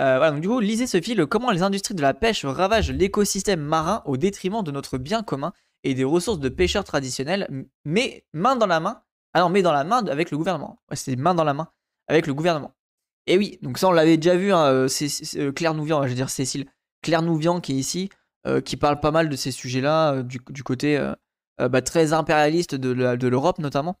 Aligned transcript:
Euh, 0.00 0.30
du 0.38 0.48
coup, 0.48 0.60
lisez 0.60 0.86
ce 0.86 1.00
fil, 1.00 1.26
comment 1.26 1.50
les 1.50 1.62
industries 1.62 1.94
de 1.94 2.02
la 2.02 2.14
pêche 2.14 2.44
ravagent 2.44 2.92
l'écosystème 2.92 3.60
marin 3.60 4.02
au 4.04 4.16
détriment 4.16 4.62
de 4.62 4.70
notre 4.70 4.96
bien 4.98 5.22
commun 5.22 5.52
et 5.84 5.94
des 5.94 6.04
ressources 6.04 6.38
de 6.38 6.48
pêcheurs 6.48 6.84
traditionnels, 6.84 7.66
mais 7.84 8.24
main 8.32 8.56
dans 8.56 8.66
la 8.66 8.80
main, 8.80 9.02
ah 9.34 9.40
non, 9.40 9.48
mais 9.48 9.62
dans 9.62 9.72
la 9.72 9.84
main 9.84 10.04
avec 10.06 10.30
le 10.30 10.38
gouvernement. 10.38 10.80
Ouais, 10.90 10.96
c'est 10.96 11.16
main 11.16 11.34
dans 11.34 11.44
la 11.44 11.54
main 11.54 11.68
avec 12.06 12.26
le 12.26 12.34
gouvernement. 12.34 12.74
Et 13.26 13.36
oui, 13.36 13.58
donc 13.62 13.78
ça 13.78 13.88
on 13.88 13.92
l'avait 13.92 14.16
déjà 14.16 14.36
vu, 14.36 14.52
hein, 14.52 14.86
Claire 15.54 15.74
Nouvian, 15.74 16.02
je 16.04 16.08
veux 16.08 16.14
dire 16.14 16.30
Cécile, 16.30 16.66
Claire 17.02 17.22
Nouvian 17.22 17.60
qui 17.60 17.72
est 17.72 17.76
ici, 17.76 18.08
qui 18.64 18.76
parle 18.76 19.00
pas 19.00 19.10
mal 19.10 19.28
de 19.28 19.36
ces 19.36 19.50
sujets-là, 19.50 20.22
du, 20.22 20.40
côté 20.40 20.98
bah, 21.58 21.82
très 21.82 22.14
impérialiste 22.14 22.74
de, 22.74 22.90
l'Europe 23.28 23.58
notamment, 23.58 24.00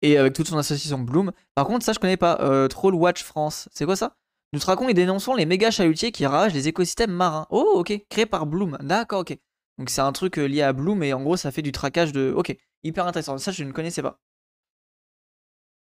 et 0.00 0.16
avec 0.16 0.32
toute 0.32 0.48
son 0.48 0.56
association 0.56 0.98
Bloom. 0.98 1.32
Par 1.54 1.66
contre, 1.66 1.84
ça 1.84 1.92
je 1.92 1.98
connais 1.98 2.16
pas, 2.16 2.68
Troll 2.68 2.94
Watch 2.94 3.22
France, 3.22 3.68
c'est 3.72 3.84
quoi 3.84 3.96
ça? 3.96 4.16
Nous 4.52 4.58
traquons 4.58 4.88
et 4.88 4.94
dénonçons 4.94 5.34
les 5.34 5.46
méga 5.46 5.70
chalutiers 5.70 6.10
qui 6.10 6.26
ravagent 6.26 6.54
les 6.54 6.66
écosystèmes 6.66 7.12
marins. 7.12 7.46
Oh 7.50 7.72
ok, 7.74 7.92
créé 8.08 8.26
par 8.26 8.46
Bloom, 8.46 8.78
d'accord 8.80 9.20
ok. 9.20 9.38
Donc 9.78 9.90
c'est 9.90 10.00
un 10.00 10.12
truc 10.12 10.36
lié 10.36 10.62
à 10.62 10.72
Bloom 10.72 11.02
et 11.02 11.12
en 11.12 11.22
gros 11.22 11.36
ça 11.36 11.52
fait 11.52 11.62
du 11.62 11.72
traquage 11.72 12.12
de... 12.12 12.32
Ok, 12.36 12.56
hyper 12.82 13.06
intéressant, 13.06 13.38
ça 13.38 13.52
je 13.52 13.62
ne 13.62 13.72
connaissais 13.72 14.02
pas. 14.02 14.18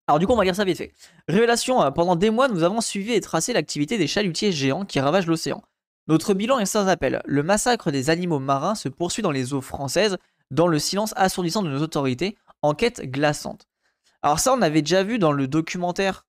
Alors 0.07 0.19
du 0.19 0.27
coup, 0.27 0.33
on 0.33 0.35
va 0.35 0.43
lire 0.43 0.55
ça 0.55 0.65
vite 0.65 0.77
fait. 0.77 0.93
Révélation, 1.29 1.81
euh, 1.81 1.91
pendant 1.91 2.17
des 2.17 2.29
mois, 2.29 2.49
nous 2.49 2.63
avons 2.63 2.81
suivi 2.81 3.13
et 3.13 3.21
tracé 3.21 3.53
l'activité 3.53 3.97
des 3.97 4.07
chalutiers 4.07 4.51
géants 4.51 4.83
qui 4.83 4.99
ravagent 4.99 5.27
l'océan. 5.27 5.63
Notre 6.07 6.33
bilan 6.33 6.59
est 6.59 6.65
sans 6.65 6.89
appel. 6.89 7.21
Le 7.25 7.43
massacre 7.43 7.91
des 7.91 8.09
animaux 8.09 8.39
marins 8.39 8.75
se 8.75 8.89
poursuit 8.89 9.23
dans 9.23 9.31
les 9.31 9.53
eaux 9.53 9.61
françaises, 9.61 10.17
dans 10.49 10.67
le 10.67 10.79
silence 10.79 11.13
assourdissant 11.15 11.63
de 11.63 11.69
nos 11.69 11.81
autorités, 11.81 12.35
enquête 12.61 13.01
glaçante. 13.09 13.67
Alors 14.21 14.39
ça, 14.39 14.53
on 14.53 14.61
avait 14.61 14.81
déjà 14.81 15.03
vu 15.03 15.17
dans 15.17 15.31
le 15.31 15.47
documentaire 15.47 16.25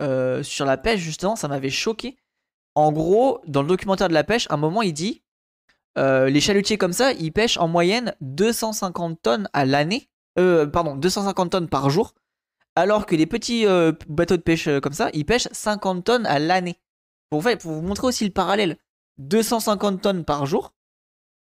euh, 0.00 0.42
sur 0.42 0.64
la 0.66 0.76
pêche, 0.76 1.00
justement, 1.00 1.36
ça 1.36 1.48
m'avait 1.48 1.70
choqué. 1.70 2.16
En 2.74 2.92
gros, 2.92 3.40
dans 3.46 3.62
le 3.62 3.68
documentaire 3.68 4.08
de 4.08 4.14
la 4.14 4.24
pêche, 4.24 4.46
à 4.50 4.54
un 4.54 4.56
moment, 4.56 4.82
il 4.82 4.92
dit, 4.92 5.22
euh, 5.98 6.28
les 6.30 6.40
chalutiers 6.40 6.78
comme 6.78 6.92
ça, 6.92 7.12
ils 7.12 7.32
pêchent 7.32 7.58
en 7.58 7.68
moyenne 7.68 8.14
250 8.20 9.20
tonnes 9.22 9.48
à 9.52 9.64
l'année, 9.64 10.08
pardon, 10.36 10.96
250 10.96 11.50
tonnes 11.50 11.68
par 11.68 11.90
jour, 11.90 12.14
alors 12.76 13.06
que 13.06 13.16
les 13.16 13.26
petits 13.26 13.66
euh, 13.66 13.92
bateaux 14.08 14.36
de 14.36 14.42
pêche 14.42 14.68
euh, 14.68 14.80
comme 14.80 14.92
ça, 14.92 15.10
ils 15.12 15.26
pêchent 15.26 15.48
50 15.52 16.04
tonnes 16.04 16.26
à 16.26 16.38
l'année. 16.38 16.76
Pour, 17.28 17.42
pour 17.42 17.72
vous 17.72 17.82
montrer 17.82 18.06
aussi 18.06 18.24
le 18.24 18.32
parallèle, 18.32 18.78
250 19.18 20.00
tonnes 20.00 20.24
par 20.24 20.46
jour 20.46 20.74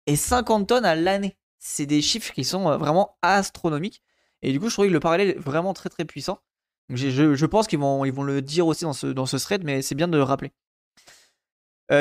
et 0.05 0.15
50 0.15 0.67
tonnes 0.67 0.85
à 0.85 0.95
l'année. 0.95 1.37
C'est 1.59 1.85
des 1.85 2.01
chiffres 2.01 2.33
qui 2.33 2.43
sont 2.43 2.69
euh, 2.69 2.77
vraiment 2.77 3.17
astronomiques. 3.21 4.01
Et 4.41 4.51
du 4.51 4.59
coup, 4.59 4.69
je 4.69 4.73
trouve 4.73 4.87
que 4.87 4.91
le 4.91 4.99
parallèle 4.99 5.29
est 5.29 5.39
vraiment 5.39 5.73
très 5.73 5.89
très 5.89 6.05
puissant. 6.05 6.39
Je, 6.89 7.45
pense 7.45 7.67
qu'ils 7.67 7.79
vont, 7.79 8.03
le 8.03 8.41
dire 8.41 8.67
aussi 8.67 8.83
dans 8.83 8.93
ce, 8.93 9.07
dans 9.07 9.25
thread, 9.25 9.63
mais 9.63 9.81
c'est 9.81 9.95
bien 9.95 10.07
de 10.07 10.17
le 10.17 10.23
rappeler. 10.23 10.51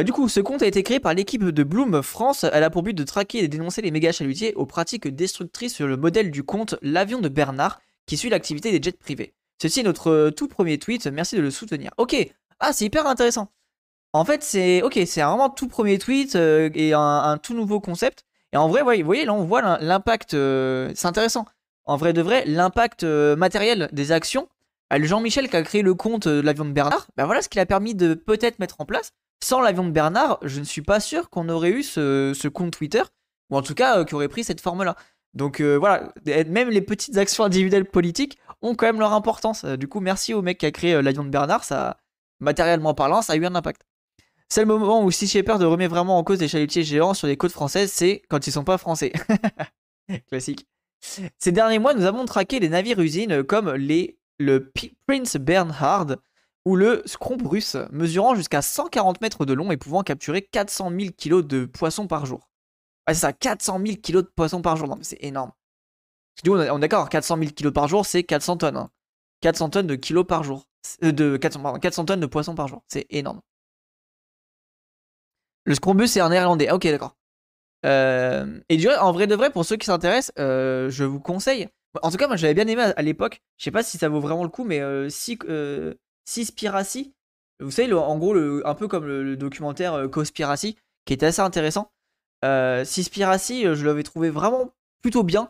du 0.05 0.13
coup, 0.13 0.29
ce 0.29 0.41
compte 0.41 0.63
a 0.63 0.67
été 0.67 0.83
créé 0.83 1.01
par 1.01 1.15
l'équipe 1.15 1.45
de 1.45 1.63
Bloom 1.63 2.03
France. 2.03 2.45
Elle 2.45 2.63
a 2.65 2.71
pour 2.71 2.83
but 2.83 2.95
de 2.95 3.05
traquer 3.05 3.45
et 3.45 3.49
dénoncer 3.49 3.83
les 3.83 3.91
méga 3.91 4.13
chalutiers 4.13 4.55
aux 4.55 4.67
pratiques 4.67 5.09
destructrices 5.09 5.75
sur 5.75 5.87
le 5.87 5.97
modèle 5.97 6.31
du 6.31 6.43
compte 6.43 6.77
L'avion 6.83 7.21
de 7.21 7.29
Bernard, 7.29 7.81
qui 8.07 8.17
suit 8.17 8.31
l'activité 8.31 8.71
des 8.71 8.83
jets 8.83 8.97
privés. 8.97 9.35
Ceci 9.61 9.81
est 9.81 9.85
notre 9.85 10.11
euh, 10.11 10.31
tout 10.31 10.49
premier 10.49 10.79
tweet, 10.79 11.07
merci 11.07 11.37
de 11.37 11.41
le 11.41 11.51
soutenir. 11.51 11.91
Ok, 11.97 12.15
ah 12.61 12.73
c'est 12.73 12.85
hyper 12.85 13.07
intéressant. 13.07 13.49
En 14.13 14.25
fait 14.25 14.43
c'est 14.43 14.83
ok, 14.83 14.99
c'est 15.07 15.23
vraiment 15.23 15.51
tout 15.51 15.69
premier 15.69 15.99
tweet 15.99 16.37
euh, 16.37 16.71
et 16.75 16.93
un, 16.93 17.39
tout 17.43 17.55
nouveau 17.55 17.81
concept. 17.81 18.25
Et 18.53 18.57
en 18.57 18.69
vrai, 18.69 18.83
vous 18.83 19.05
voyez, 19.05 19.25
là 19.25 19.35
on 19.35 19.45
voit 19.45 19.79
l'impact, 19.81 20.35
euh, 20.35 20.93
c'est 20.95 21.07
intéressant. 21.07 21.47
En 21.85 21.97
vrai 21.97 22.13
de 22.13 22.23
vrai, 22.23 22.45
l'impact 22.47 23.05
matériel 23.05 23.89
des 23.93 24.13
actions. 24.13 24.49
Le 24.91 25.05
Jean-Michel 25.05 25.49
qui 25.49 25.57
a 25.57 25.63
créé 25.63 25.83
le 25.83 25.95
compte 25.95 26.29
de 26.29 26.41
l'avion 26.41 26.65
de 26.65 26.73
Bernard, 26.73 27.09
ben 27.17 27.27
voilà 27.27 27.43
ce 27.43 27.49
qu'il 27.49 27.61
a 27.61 27.67
permis 27.67 27.95
de 27.95 28.15
peut-être 28.15 28.59
mettre 28.59 28.81
en 28.81 28.87
place. 28.87 29.13
Sans 29.43 29.61
l'avion 29.61 29.85
de 29.85 29.91
Bernard, 29.91 30.39
je 30.43 30.61
ne 30.61 30.65
suis 30.65 30.83
pas 30.83 31.01
sûr 31.01 31.29
qu'on 31.29 31.49
aurait 31.49 31.71
eu 31.71 31.83
ce, 31.83 32.33
ce, 32.35 32.49
compte 32.49 32.73
Twitter, 32.73 33.03
ou 33.51 33.57
en 33.57 33.63
tout 33.63 33.75
cas 33.75 34.05
qui 34.05 34.15
aurait 34.15 34.29
pris 34.29 34.45
cette 34.45 34.61
forme-là. 34.61 34.97
Donc 35.37 35.61
euh, 35.61 35.77
voilà, 35.77 36.15
même 36.25 36.71
les 36.71 36.81
petites 36.81 37.19
actions 37.19 37.45
individuelles 37.45 37.85
politiques 37.85 38.39
ont 38.63 38.75
quand 38.75 38.87
même 38.87 38.99
leur 38.99 39.13
importance. 39.13 39.65
Euh, 39.65 39.77
du 39.77 39.87
coup, 39.87 40.01
merci 40.01 40.33
au 40.33 40.41
mec 40.41 40.57
qui 40.59 40.67
a 40.67 40.71
créé 40.71 40.95
euh, 40.95 41.03
l'avion 41.03 41.25
de 41.25 41.29
Bernard, 41.29 41.63
ça, 41.63 41.99
matériellement 42.41 42.95
parlant, 42.95 43.21
ça 43.21 43.35
a 43.35 43.37
eu 43.37 43.45
un 43.45 43.55
impact. 43.55 43.83
C'est 44.49 44.63
le 44.63 44.67
moment 44.67 45.05
où 45.05 45.11
Sea 45.11 45.27
Shepherd 45.27 45.63
remet 45.63 45.89
vraiment 45.89 46.17
en 46.19 46.25
cause 46.25 46.41
les 46.41 46.49
chalutiers 46.49 46.85
géants 46.85 47.13
sur 47.13 47.27
les 47.27 47.37
côtes 47.37 47.53
françaises, 47.53 47.93
c'est 47.93 48.23
quand 48.31 48.47
ils 48.47 48.53
sont 48.53 48.65
pas 48.65 48.79
français. 48.79 49.13
Classique. 50.29 50.67
Ces 51.01 51.53
derniers 51.53 51.81
mois, 51.81 51.93
nous 51.93 52.07
avons 52.07 52.25
traqué 52.25 52.59
des 52.59 52.71
navires 52.71 53.01
usines 53.01 53.45
comme 53.45 53.75
les, 53.75 54.19
le 54.39 54.73
Prince 55.07 55.37
Bernhard 55.37 56.17
ou 56.65 56.77
le 56.77 57.03
Scrombrus, 57.07 57.77
mesurant 57.91 58.35
jusqu'à 58.35 58.61
140 58.61 59.21
mètres 59.21 59.45
de 59.45 59.53
long 59.53 59.71
et 59.71 59.77
pouvant 59.77 60.03
capturer 60.03 60.43
400 60.43 60.91
000 60.91 61.13
kg 61.17 61.47
de 61.47 61.65
poissons 61.65 62.09
par 62.09 62.27
jour. 62.27 62.51
Ah, 63.07 63.15
c'est 63.15 63.21
ça, 63.21 63.33
400 63.33 63.81
000 63.85 63.99
kilos 64.03 64.25
de 64.25 64.29
poissons 64.29 64.63
par 64.63 64.77
jour. 64.77 64.89
Non, 64.89 64.97
mais 64.97 65.05
c'est 65.05 65.23
énorme. 65.23 65.53
Du 66.43 66.51
coup, 66.51 66.57
on 66.57 66.77
est 66.77 66.81
d'accord, 66.81 67.09
400 67.09 67.39
000 67.39 67.51
kilos 67.53 67.73
par 67.73 67.89
jour, 67.89 68.05
c'est 68.05 68.25
400 68.25 68.59
tonnes. 68.59 68.89
400 69.41 69.65
hein. 69.65 69.71
tonnes 69.71 69.87
de 69.87 69.95
kilos 69.95 70.27
par 70.27 70.43
jour. 70.43 70.65
Euh, 71.05 71.13
de 71.13 71.37
400, 71.37 71.79
400 71.79 72.05
tonnes 72.05 72.21
de 72.21 72.27
poissons 72.27 72.55
par 72.55 72.69
jour. 72.69 72.83
C'est 72.89 73.07
énorme. 73.11 73.41
Le 75.65 75.75
Scrombus, 75.75 76.09
c'est 76.09 76.21
un 76.21 76.29
néerlandais. 76.31 76.71
ok, 76.71 76.87
d'accord. 76.87 77.17
Euh, 77.85 78.61
et 78.69 78.77
du 78.77 78.89
en 78.89 79.13
vrai 79.13 79.27
de 79.27 79.35
vrai, 79.35 79.51
pour 79.51 79.65
ceux 79.65 79.77
qui 79.77 79.87
s'intéressent, 79.87 80.33
euh, 80.39 80.91
je 80.91 81.05
vous 81.05 81.21
conseille. 81.21 81.69
En 82.03 82.11
tout 82.11 82.17
cas, 82.17 82.27
moi, 82.27 82.37
j'avais 82.37 82.55
bien 82.55 82.67
aimé 82.67 82.93
à, 82.97 83.03
l'époque. 83.03 83.43
Je 83.59 83.65
sais 83.65 83.71
pas 83.71 83.83
si 83.83 83.99
ça 83.99 84.09
vaut 84.09 84.21
vraiment 84.21 84.43
le 84.43 84.49
coup, 84.49 84.65
mais 84.65 84.81
si, 85.11 85.39
Spiracy, 86.45 87.15
vous 87.61 87.71
savez, 87.71 87.93
en 87.93 88.19
gros, 88.19 88.35
un 88.37 88.75
peu 88.75 88.89
comme 88.89 89.07
le, 89.07 89.37
documentaire 89.37 90.09
Cospiracy, 90.11 90.77
qui 91.07 91.15
était 91.15 91.27
assez 91.27 91.41
intéressant. 91.41 91.91
Euh, 92.45 92.85
Sispiracy, 92.85 93.67
euh, 93.67 93.75
je 93.75 93.87
l'avais 93.87 94.03
trouvé 94.03 94.31
vraiment 94.31 94.75
plutôt 95.03 95.23
bien. 95.23 95.49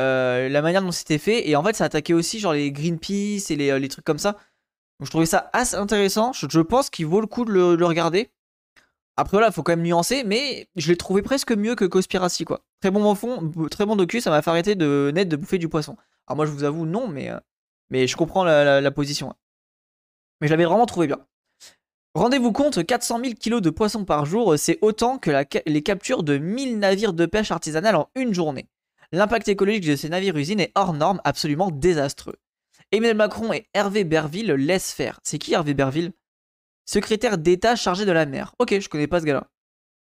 Euh, 0.00 0.48
la 0.48 0.62
manière 0.62 0.82
dont 0.82 0.92
c'était 0.92 1.18
fait. 1.18 1.48
Et 1.48 1.56
en 1.56 1.62
fait, 1.62 1.74
ça 1.74 1.84
attaquait 1.84 2.14
aussi 2.14 2.40
genre 2.40 2.54
les 2.54 2.72
Greenpeace 2.72 3.50
et 3.50 3.56
les, 3.56 3.88
trucs 3.88 4.04
comme 4.04 4.18
ça. 4.18 4.32
Donc 4.98 5.06
je 5.06 5.10
trouvais 5.10 5.26
ça 5.26 5.50
assez 5.52 5.76
intéressant. 5.76 6.32
Je, 6.32 6.60
pense 6.60 6.90
qu'il 6.90 7.06
vaut 7.06 7.20
le 7.20 7.26
coup 7.26 7.44
de 7.44 7.52
le, 7.52 7.84
regarder. 7.84 8.30
Après 9.20 9.36
voilà, 9.36 9.48
il 9.48 9.52
faut 9.52 9.62
quand 9.62 9.72
même 9.72 9.82
nuancer, 9.82 10.24
mais 10.24 10.66
je 10.76 10.88
l'ai 10.88 10.96
trouvé 10.96 11.20
presque 11.20 11.52
mieux 11.52 11.74
que 11.74 11.84
Cospiracy 11.84 12.46
quoi. 12.46 12.64
Très 12.80 12.90
bon 12.90 13.14
fond, 13.14 13.52
très 13.70 13.84
bon 13.84 13.94
docu, 13.94 14.22
ça 14.22 14.30
m'a 14.30 14.40
fait 14.40 14.48
arrêter 14.48 14.76
de 14.76 15.12
net 15.14 15.28
de 15.28 15.36
bouffer 15.36 15.58
du 15.58 15.68
poisson. 15.68 15.96
Alors 16.26 16.36
moi 16.36 16.46
je 16.46 16.52
vous 16.52 16.64
avoue 16.64 16.86
non, 16.86 17.06
mais, 17.06 17.30
mais 17.90 18.06
je 18.06 18.16
comprends 18.16 18.44
la 18.44 18.90
position. 18.90 19.34
Mais 20.40 20.48
je 20.48 20.52
l'avais 20.54 20.64
vraiment 20.64 20.86
trouvé 20.86 21.06
bien. 21.06 21.18
Rendez-vous 22.14 22.50
compte, 22.50 22.84
400 22.84 23.20
000 23.22 23.34
kilos 23.34 23.60
de 23.60 23.68
poissons 23.68 24.06
par 24.06 24.24
jour, 24.24 24.54
c'est 24.56 24.78
autant 24.80 25.18
que 25.18 25.30
les 25.66 25.82
captures 25.82 26.22
de 26.22 26.38
1000 26.38 26.78
navires 26.78 27.12
de 27.12 27.26
pêche 27.26 27.50
artisanale 27.50 27.96
en 27.96 28.08
une 28.14 28.32
journée. 28.32 28.68
L'impact 29.12 29.48
écologique 29.48 29.86
de 29.86 29.96
ces 29.96 30.08
navires-usines 30.08 30.60
est 30.60 30.72
hors 30.74 30.94
norme, 30.94 31.20
absolument 31.24 31.70
désastreux. 31.70 32.36
Emmanuel 32.90 33.16
Macron 33.16 33.52
et 33.52 33.66
Hervé 33.74 34.04
Berville 34.04 34.52
laissent 34.52 34.92
faire. 34.92 35.20
C'est 35.24 35.38
qui 35.38 35.52
Hervé 35.52 35.74
Berville? 35.74 36.12
Secrétaire 36.84 37.38
d'État 37.38 37.76
chargé 37.76 38.04
de 38.04 38.12
la 38.12 38.26
mer. 38.26 38.54
Ok, 38.58 38.78
je 38.78 38.88
connais 38.88 39.06
pas 39.06 39.20
ce 39.20 39.26
gars-là. 39.26 39.46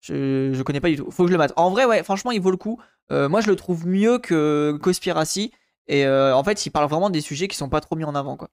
Je, 0.01 0.53
je 0.53 0.62
connais 0.62 0.81
pas 0.81 0.91
du 0.91 0.97
tout. 0.97 1.11
Faut 1.11 1.25
que 1.25 1.29
je 1.29 1.33
le 1.33 1.39
mate. 1.39 1.55
En 1.57 1.71
vrai, 1.71 1.87
ouais, 1.87 2.03
franchement, 2.03 2.31
il 2.31 2.41
vaut 2.41 2.51
le 2.51 2.59
coup. 2.59 2.79
Euh, 3.11 3.29
moi, 3.29 3.41
je 3.41 3.49
le 3.49 3.57
trouve 3.57 3.87
mieux 3.87 4.19
que 4.19 4.79
Conspiracy. 4.83 5.53
Et 5.87 6.07
euh, 6.07 6.35
en 6.35 6.45
fait, 6.45 6.67
il 6.67 6.71
parle 6.71 6.89
vraiment 6.89 7.11
des 7.11 7.21
sujets 7.21 7.49
qui 7.49 7.57
sont 7.57 7.69
pas 7.69 7.81
trop 7.81 7.97
mis 7.97 8.05
en 8.05 8.15
avant, 8.15 8.37
quoi. 8.37 8.49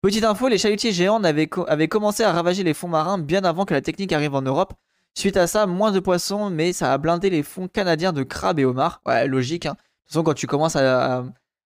Petite 0.00 0.24
info, 0.24 0.46
les 0.46 0.58
chalutiers 0.58 0.92
géants 0.92 1.22
avaient, 1.24 1.48
commencé 1.88 2.22
à 2.22 2.32
ravager 2.32 2.62
les 2.62 2.74
fonds 2.74 2.88
marins 2.88 3.18
bien 3.18 3.42
avant 3.42 3.64
que 3.64 3.74
la 3.74 3.80
technique 3.80 4.12
arrive 4.12 4.34
en 4.34 4.42
Europe. 4.42 4.74
Suite 5.16 5.36
à 5.36 5.48
ça, 5.48 5.66
moins 5.66 5.90
de 5.90 5.98
poissons, 5.98 6.50
mais 6.50 6.72
ça 6.72 6.92
a 6.92 6.98
blindé 6.98 7.30
les 7.30 7.42
fonds 7.42 7.66
canadiens 7.66 8.12
de 8.12 8.22
crabes 8.22 8.60
et 8.60 8.64
homards. 8.64 9.02
Ouais, 9.06 9.26
logique. 9.26 9.66
Hein. 9.66 9.72
De 9.72 9.76
toute 9.76 10.12
façon, 10.12 10.22
quand 10.22 10.34
tu 10.34 10.46
commences 10.46 10.76
à, 10.76 11.24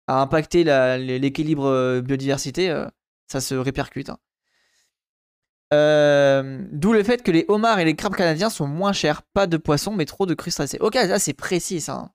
impacter 0.07 0.63
l'équilibre 0.97 1.66
euh, 1.66 2.02
biodiversité, 2.02 2.86
ça 3.28 3.42
se 3.42 3.53
répercute. 3.53 4.09
Hein. 4.09 4.18
Euh, 5.74 6.64
d'où 6.72 6.94
le 6.94 7.03
fait 7.03 7.24
que 7.24 7.31
les 7.31 7.45
homards 7.48 7.80
et 7.80 7.86
les 7.86 7.95
crabes 7.95 8.16
canadiens 8.16 8.50
sont 8.50 8.68
moins 8.68 8.94
chers. 8.94 9.24
Pas 9.24 9.48
de 9.48 9.57
poissons, 9.57 9.94
mais 9.94 10.06
trop 10.06 10.25
de 10.25 10.34
crustacés. 10.34 10.78
Ok, 10.80 10.95
là 10.95 11.19
c'est 11.19 11.34
précis 11.34 11.81
ça. 11.81 11.94
Hein. 11.94 12.12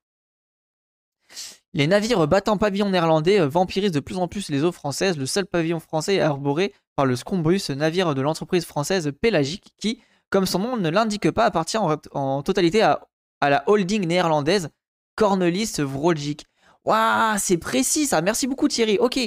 Les 1.72 1.86
navires 1.86 2.26
battant 2.26 2.56
pavillon 2.58 2.90
néerlandais 2.90 3.40
euh, 3.40 3.48
vampirisent 3.48 3.92
de 3.92 4.00
plus 4.00 4.16
en 4.18 4.26
plus 4.26 4.50
les 4.50 4.64
eaux 4.64 4.72
françaises. 4.72 5.16
Le 5.16 5.26
seul 5.26 5.46
pavillon 5.46 5.78
français 5.78 6.16
est 6.16 6.20
arboré 6.20 6.74
par 6.96 7.06
le 7.06 7.14
Scombrus, 7.16 7.70
navire 7.70 8.14
de 8.14 8.20
l'entreprise 8.20 8.64
française 8.64 9.12
Pélagique, 9.20 9.72
qui, 9.78 10.02
comme 10.30 10.46
son 10.46 10.58
nom 10.58 10.76
ne 10.76 10.90
l'indique 10.90 11.30
pas, 11.30 11.44
appartient 11.44 11.78
en, 11.78 12.42
totalité 12.42 12.82
à, 12.82 13.00
la 13.40 13.62
holding 13.68 14.06
néerlandaise 14.06 14.70
Cornelis 15.14 15.74
Vrolgic. 15.78 16.44
Waouh, 16.84 17.36
c'est 17.38 17.58
précis 17.58 18.06
ça. 18.06 18.20
Merci 18.20 18.46
beaucoup 18.46 18.66
Thierry. 18.66 18.98
Ok. 18.98 19.18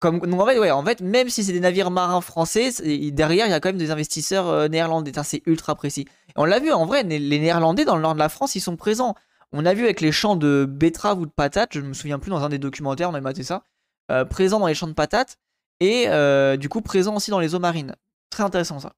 Comme, 0.00 0.20
donc 0.20 0.40
en 0.40 0.46
fait, 0.46 0.70
en 0.70 0.84
fait, 0.84 1.00
même 1.00 1.28
si 1.28 1.42
c'est 1.42 1.52
des 1.52 1.60
navires 1.60 1.90
marins 1.90 2.20
français, 2.20 2.70
derrière 3.10 3.46
il 3.46 3.50
y 3.50 3.52
a 3.52 3.58
quand 3.58 3.70
même 3.70 3.78
des 3.78 3.90
investisseurs 3.90 4.46
euh, 4.48 4.68
néerlandais. 4.68 5.10
C'est 5.24 5.42
ultra 5.46 5.74
précis. 5.74 6.06
on 6.36 6.44
l'a 6.44 6.60
vu 6.60 6.70
en 6.70 6.86
vrai, 6.86 7.02
les 7.02 7.38
Néerlandais 7.38 7.84
dans 7.84 7.96
le 7.96 8.02
nord 8.02 8.14
de 8.14 8.20
la 8.20 8.28
France, 8.28 8.54
ils 8.54 8.60
sont 8.60 8.76
présents. 8.76 9.16
On 9.52 9.66
a 9.66 9.74
vu 9.74 9.84
avec 9.84 10.00
les 10.00 10.12
champs 10.12 10.36
de 10.36 10.66
betteraves 10.68 11.18
ou 11.18 11.26
de 11.26 11.30
patates, 11.30 11.70
je 11.72 11.80
me 11.80 11.94
souviens 11.94 12.18
plus 12.20 12.30
dans 12.30 12.44
un 12.44 12.48
des 12.48 12.58
documentaires, 12.58 13.10
on 13.10 13.14
a 13.14 13.20
maté 13.20 13.42
ça, 13.42 13.64
euh, 14.12 14.24
présent 14.24 14.60
dans 14.60 14.68
les 14.68 14.74
champs 14.74 14.86
de 14.86 14.92
patates 14.92 15.38
et 15.80 16.04
euh, 16.08 16.56
du 16.56 16.68
coup 16.68 16.80
présent 16.80 17.16
aussi 17.16 17.30
dans 17.30 17.40
les 17.40 17.56
eaux 17.56 17.58
marines. 17.58 17.96
Très 18.30 18.44
intéressant 18.44 18.78
ça. 18.78 18.92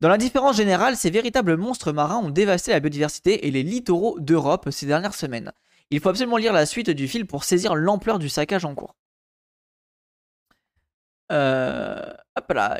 Dans 0.00 0.08
l'indifférence 0.08 0.56
générale, 0.56 0.96
ces 0.96 1.10
véritables 1.10 1.56
monstres 1.56 1.92
marins 1.92 2.16
ont 2.16 2.30
dévasté 2.30 2.72
la 2.72 2.80
biodiversité 2.80 3.46
et 3.46 3.50
les 3.50 3.62
littoraux 3.62 4.18
d'Europe 4.18 4.70
ces 4.70 4.86
dernières 4.86 5.14
semaines. 5.14 5.52
Il 5.90 6.00
faut 6.00 6.08
absolument 6.08 6.38
lire 6.38 6.54
la 6.54 6.66
suite 6.66 6.90
du 6.90 7.06
film 7.06 7.26
pour 7.26 7.44
saisir 7.44 7.76
l'ampleur 7.76 8.18
du 8.18 8.28
saccage 8.28 8.64
en 8.64 8.74
cours. 8.74 8.96
Euh. 11.30 12.12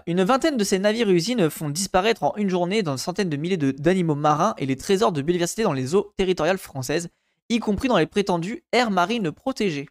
Une 0.07 0.25
vingtaine 0.25 0.57
de 0.57 0.65
ces 0.65 0.79
navires-usines 0.79 1.51
font 1.51 1.71
disparaître 1.71 2.23
en 2.23 2.35
une 2.37 2.49
journée 2.49 2.83
dans 2.83 2.93
une 2.93 2.99
centaine 2.99 3.29
de 3.29 3.37
milliers 3.37 3.57
d'animaux 3.57 4.15
marins 4.15 4.55
et 4.59 4.67
les 4.67 4.77
trésors 4.77 5.13
de 5.13 5.23
biodiversité 5.23 5.63
dans 5.63 5.73
les 5.73 5.95
eaux 5.95 6.13
territoriales 6.17 6.59
françaises, 6.59 7.09
y 7.49 7.59
compris 7.59 7.89
dans 7.89 7.99
les 7.99 8.07
prétendues 8.07 8.65
aires 8.73 8.91
marines 8.91 9.31
protégées. 9.31 9.89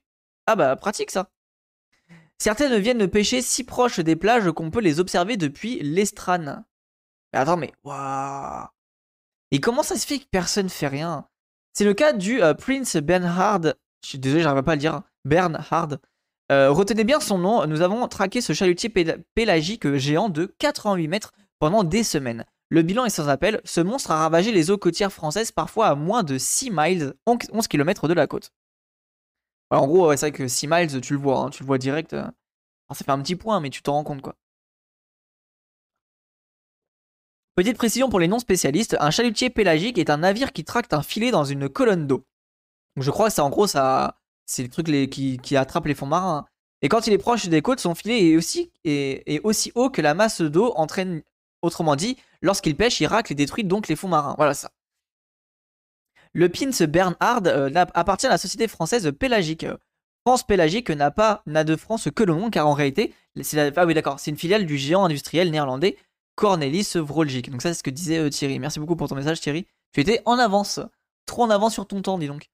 Ah 0.48 0.56
bah 0.56 0.76
pratique 0.76 1.12
ça. 1.12 1.30
Certaines 2.40 2.78
viennent 2.78 3.08
pêcher 3.08 3.42
si 3.42 3.64
proches 3.64 4.00
des 4.00 4.16
plages 4.16 4.52
qu'on 4.52 4.72
peut 4.72 4.82
les 4.82 5.00
observer 5.00 5.38
depuis 5.38 5.80
l'Estrane. 5.82 6.66
Mais 7.34 7.40
attends, 7.40 7.58
mais 7.58 7.72
Et 9.52 9.60
comment 9.60 9.84
ça 9.84 9.98
se 9.98 10.08
fait 10.08 10.20
que 10.20 10.28
personne 10.32 10.70
fait 10.70 10.88
rien? 10.88 11.28
C'est 11.74 11.86
le 11.86 11.94
cas 11.94 12.14
du 12.14 12.42
euh, 12.42 12.54
Prince 12.54 12.96
Bernhard. 12.98 13.76
Je 14.04 14.10
suis 14.10 14.20
désolé, 14.20 14.42
j'arrive 14.42 14.64
pas 14.64 14.72
à 14.72 14.76
le 14.76 14.82
dire. 14.82 15.02
Bernhard. 15.26 15.98
Euh, 16.51 16.72
retenez 16.72 17.04
bien 17.04 17.19
son 17.19 17.38
nom. 17.38 17.66
Nous 17.68 17.81
avons 17.81 18.07
traqué 18.07 18.42
ce 18.42 18.54
chalutier 18.54 18.90
pélagique 19.36 19.96
géant 19.96 20.30
de 20.30 20.54
88 20.60 21.07
mètres 21.07 21.34
pendant 21.60 21.84
des 21.84 22.04
semaines. 22.04 22.46
Le 22.69 22.81
bilan 22.81 23.06
est 23.06 23.10
sans 23.10 23.30
appel. 23.30 23.62
Ce 23.66 23.81
monstre 23.81 24.12
a 24.12 24.18
ravagé 24.18 24.51
les 24.51 24.72
eaux 24.72 24.78
côtières 24.78 25.12
françaises, 25.12 25.51
parfois 25.51 25.88
à 25.88 25.96
moins 25.96 26.24
de 26.24 26.38
6 26.38 26.72
miles, 26.72 27.13
11 27.25 27.68
km 27.68 28.07
de 28.07 28.13
la 28.13 28.28
côte. 28.28 28.51
en 29.72 29.88
gros, 29.88 30.12
c'est 30.16 30.30
vrai 30.30 30.31
que 30.31 30.48
6 30.48 30.68
miles, 30.68 31.01
tu 31.01 31.13
le 31.13 31.19
vois, 31.19 31.40
hein, 31.40 31.50
tu 31.50 31.63
le 31.63 31.68
vois 31.68 31.78
direct. 31.78 32.13
Euh. 32.13 32.25
Ça 32.92 33.06
fait 33.06 33.12
un 33.12 33.22
petit 33.22 33.36
point, 33.36 33.60
mais 33.60 33.69
tu 33.69 33.81
t'en 33.84 33.94
rends 33.94 34.04
compte 34.04 34.22
quoi. 34.22 34.36
Petite 37.56 37.78
précision 37.78 38.10
pour 38.10 38.19
les 38.19 38.28
non-spécialistes, 38.28 38.96
un 39.00 39.12
chalutier 39.12 39.50
pélagique 39.50 39.98
est 39.98 40.10
un 40.10 40.18
navire 40.18 40.54
qui 40.54 40.63
tracte 40.63 40.94
un 40.94 41.04
filet 41.04 41.30
dans 41.30 41.44
une 41.44 41.69
colonne 41.69 42.07
d'eau. 42.07 42.25
Je 42.96 43.12
crois 43.12 43.28
que 43.28 43.34
c'est 43.34 43.42
en 43.42 43.50
gros 43.50 43.68
ça, 43.68 44.19
c'est 44.50 44.63
le 44.63 44.69
truc 44.69 44.88
qui, 44.88 45.56
attrape 45.56 45.86
les 45.86 45.94
fonds 45.94 46.07
marins. 46.07 46.40
Hein. 46.40 46.46
Et 46.81 46.90
quand 46.90 47.06
il 47.06 47.13
est 47.13 47.19
proche 47.19 47.48
des 47.48 47.62
côtes, 47.62 47.80
son 47.80 47.94
filet 47.94 48.31
est 48.31 49.40
aussi, 49.44 49.72
haut 49.75 49.90
que 49.92 50.01
la 50.01 50.13
masse 50.13 50.42
d'eau 50.42 50.74
entraîne. 50.75 51.22
Autrement 51.62 51.98
dit, 51.98 52.16
lorsqu'il 52.42 52.78
pêche, 52.78 53.01
il 53.01 53.06
racle 53.06 53.34
et 53.34 53.36
détruit 53.36 53.66
donc 53.66 53.90
les 53.90 53.98
fonds 53.98 54.07
marins. 54.07 54.34
Voilà 54.38 54.54
ça. 54.54 54.72
Le 56.31 56.48
Pins 56.48 56.86
Bernhard 56.88 57.42
euh, 57.48 57.69
appartient 57.74 58.28
à 58.28 58.30
la 58.30 58.38
société 58.38 58.69
française 58.69 59.12
pélagique. 59.12 59.66
France 60.25 60.48
Pélagique 60.48 60.90
n'a 60.90 61.12
pas 61.12 61.44
de 61.46 61.75
France 61.75 62.07
que 62.16 62.24
le 62.24 62.34
nom, 62.34 62.50
car 62.50 62.66
en 62.66 62.74
réalité, 62.74 63.13
c'est 63.42 63.78
ah 63.78 63.86
oui 63.86 63.94
d'accord, 63.94 64.22
c'est 64.22 64.31
une 64.31 64.38
filiale 64.38 64.66
du 64.66 64.78
géant 64.78 65.04
industriel 65.04 65.51
néerlandais 65.51 65.98
Cornelis 66.36 66.94
Vroljic. 66.96 67.51
Donc 67.51 67.62
ça, 67.62 67.74
c'est 67.74 67.80
ce 67.80 67.84
que 67.84 67.90
disait 67.90 68.19
euh, 68.19 68.30
Thierry. 68.30 68.57
Merci 68.57 68.80
beaucoup 68.80 68.96
pour 68.96 69.10
ton 69.10 69.16
message, 69.16 69.42
Thierry. 69.42 69.68
Tu 69.92 70.00
étais 70.00 70.22
en 70.25 70.40
avance, 70.40 70.80
trop 71.25 71.44
en 71.44 71.50
avance 71.50 71.74
sur 71.74 71.86
ton 71.88 72.01
temps, 72.01 72.18
dis 72.18 72.28
donc. 72.28 72.50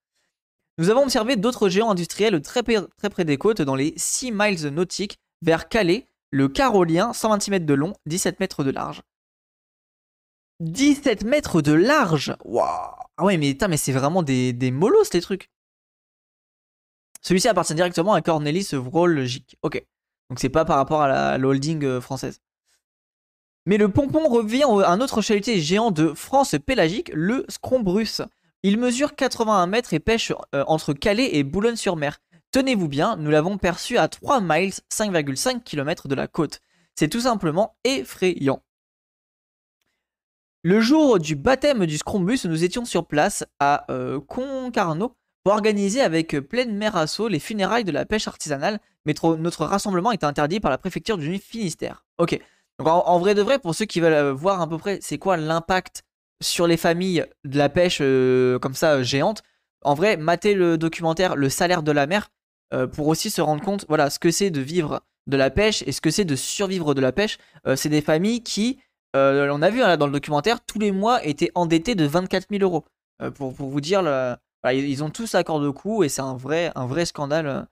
Nous 0.78 0.90
avons 0.90 1.04
observé 1.04 1.36
d'autres 1.36 1.68
géants 1.68 1.90
industriels 1.90 2.40
très, 2.42 2.62
près 2.62 3.24
des 3.24 3.38
côtes, 3.38 3.62
dans 3.62 3.74
les 3.74 3.94
6 3.96 4.32
miles 4.32 4.68
nautiques, 4.68 5.18
vers 5.42 5.68
Calais, 5.68 6.06
le 6.30 6.48
Carolien, 6.48 7.12
126 7.12 7.50
mètres 7.50 7.66
de 7.66 7.74
long, 7.74 7.94
17 8.06 8.40
mètres 8.40 8.62
de 8.62 8.70
large. 8.70 9.02
17 10.60 11.24
mètres 11.24 11.62
de 11.62 11.72
large? 11.72 12.34
Waouh 12.44 12.68
Ah 13.16 13.24
ouais, 13.24 13.36
mais, 13.38 13.56
mais 13.68 13.76
c'est 13.76 13.92
vraiment 13.92 14.22
des, 14.22 14.52
des 14.52 14.70
les 14.70 15.20
trucs. 15.20 15.50
Celui-ci 17.22 17.48
appartient 17.48 17.74
directement 17.74 18.12
à 18.12 18.22
Cornelis 18.22 18.68
Vroljic. 18.72 19.56
Ok. 19.62 19.84
Donc 20.30 20.38
c'est 20.38 20.48
pas 20.48 20.64
par 20.64 20.76
rapport 20.76 21.02
à 21.02 21.38
la 21.38 21.46
holding 21.46 21.84
euh, 21.84 22.00
française. 22.00 22.40
Mais 23.66 23.78
le 23.78 23.88
pompon 23.88 24.28
revient 24.28 24.62
à 24.62 24.90
un 24.90 25.00
autre 25.00 25.22
chalutier 25.22 25.60
géant 25.60 25.90
de 25.90 26.14
France 26.14 26.54
pélagique, 26.64 27.10
le 27.12 27.44
Scrombrus. 27.48 28.22
Il 28.62 28.78
mesure 28.78 29.14
81 29.14 29.66
mètres 29.66 29.94
et 29.94 30.00
pêche 30.00 30.32
euh, 30.54 30.64
entre 30.66 30.92
Calais 30.92 31.36
et 31.36 31.44
Boulogne-sur-Mer. 31.44 32.18
Tenez-vous 32.52 32.88
bien, 32.88 33.16
nous 33.16 33.30
l'avons 33.30 33.58
perçu 33.58 33.98
à 33.98 34.08
3 34.08 34.40
miles, 34.40 34.72
5,5 34.92 35.62
km 35.62 36.08
de 36.08 36.14
la 36.14 36.26
côte. 36.26 36.60
C'est 36.94 37.08
tout 37.08 37.20
simplement 37.20 37.76
effrayant. 37.84 38.62
Le 40.62 40.80
jour 40.80 41.18
du 41.18 41.36
baptême 41.36 41.86
du 41.86 41.98
Scrombus, 41.98 42.40
nous 42.44 42.64
étions 42.64 42.84
sur 42.84 43.06
place 43.06 43.44
à 43.60 43.84
euh, 43.92 44.20
Concarneau 44.20 45.12
pour 45.44 45.52
organiser 45.52 46.00
avec 46.00 46.36
pleine 46.40 46.74
mer 46.74 46.96
assaut 46.96 47.28
les 47.28 47.38
funérailles 47.38 47.84
de 47.84 47.92
la 47.92 48.04
pêche 48.04 48.26
artisanale, 48.26 48.80
mais 49.04 49.14
notre 49.38 49.64
rassemblement 49.64 50.10
est 50.10 50.24
interdit 50.24 50.58
par 50.58 50.72
la 50.72 50.78
préfecture 50.78 51.18
du 51.18 51.38
Finistère. 51.38 52.04
Ok, 52.18 52.40
donc 52.78 52.88
en, 52.88 53.18
vrai 53.20 53.34
de 53.34 53.42
vrai, 53.42 53.58
pour 53.58 53.74
ceux 53.74 53.84
qui 53.84 54.00
veulent 54.00 54.12
euh, 54.12 54.32
voir 54.32 54.60
à 54.60 54.68
peu 54.68 54.76
près 54.76 54.98
c'est 55.00 55.18
quoi 55.18 55.36
l'impact 55.36 56.02
sur 56.42 56.66
les 56.66 56.76
familles 56.76 57.24
de 57.44 57.58
la 57.58 57.68
pêche 57.68 57.98
euh, 58.00 58.58
comme 58.58 58.74
ça 58.74 58.94
euh, 58.94 59.02
géante, 59.02 59.42
en 59.82 59.94
vrai, 59.94 60.16
matez 60.16 60.54
le 60.54 60.78
documentaire 60.78 61.36
Le 61.36 61.48
salaire 61.48 61.82
de 61.82 61.92
la 61.92 62.06
mer 62.06 62.30
pour 62.92 63.06
aussi 63.06 63.30
se 63.30 63.40
rendre 63.40 63.62
compte, 63.62 63.84
voilà, 63.88 64.10
ce 64.10 64.18
que 64.18 64.32
c'est 64.32 64.50
de 64.50 64.60
vivre 64.60 65.00
de 65.28 65.36
la 65.36 65.50
pêche 65.50 65.84
et 65.86 65.92
ce 65.92 66.00
que 66.00 66.10
c'est 66.10 66.24
de 66.24 66.34
survivre 66.34 66.94
de 66.94 67.00
la 67.00 67.12
pêche. 67.12 67.38
c'est 67.76 67.88
des 67.88 68.00
familles 68.00 68.42
qui, 68.42 68.80
on 69.14 69.62
a 69.62 69.70
vu 69.70 69.82
hein, 69.82 69.96
dans 69.96 70.06
le 70.06 70.12
documentaire, 70.12 70.64
tous 70.64 70.80
les 70.80 70.90
mois 70.90 71.24
étaient 71.24 71.52
endettées 71.54 71.94
de 71.94 72.04
24 72.04 72.48
000 72.50 72.64
euros. 72.64 72.84
Pour, 73.36 73.52
vous 73.52 73.80
dire, 73.80 74.02
ils 74.64 75.04
ont 75.04 75.10
tous 75.10 75.36
accord 75.36 75.60
de 75.60 75.70
coût 75.70 76.02
et 76.02 76.08
c'est 76.08 76.22
un 76.22 76.36
vrai, 76.36 76.72
un 76.74 76.86
vrai 76.86 77.06
scandale 77.06 77.68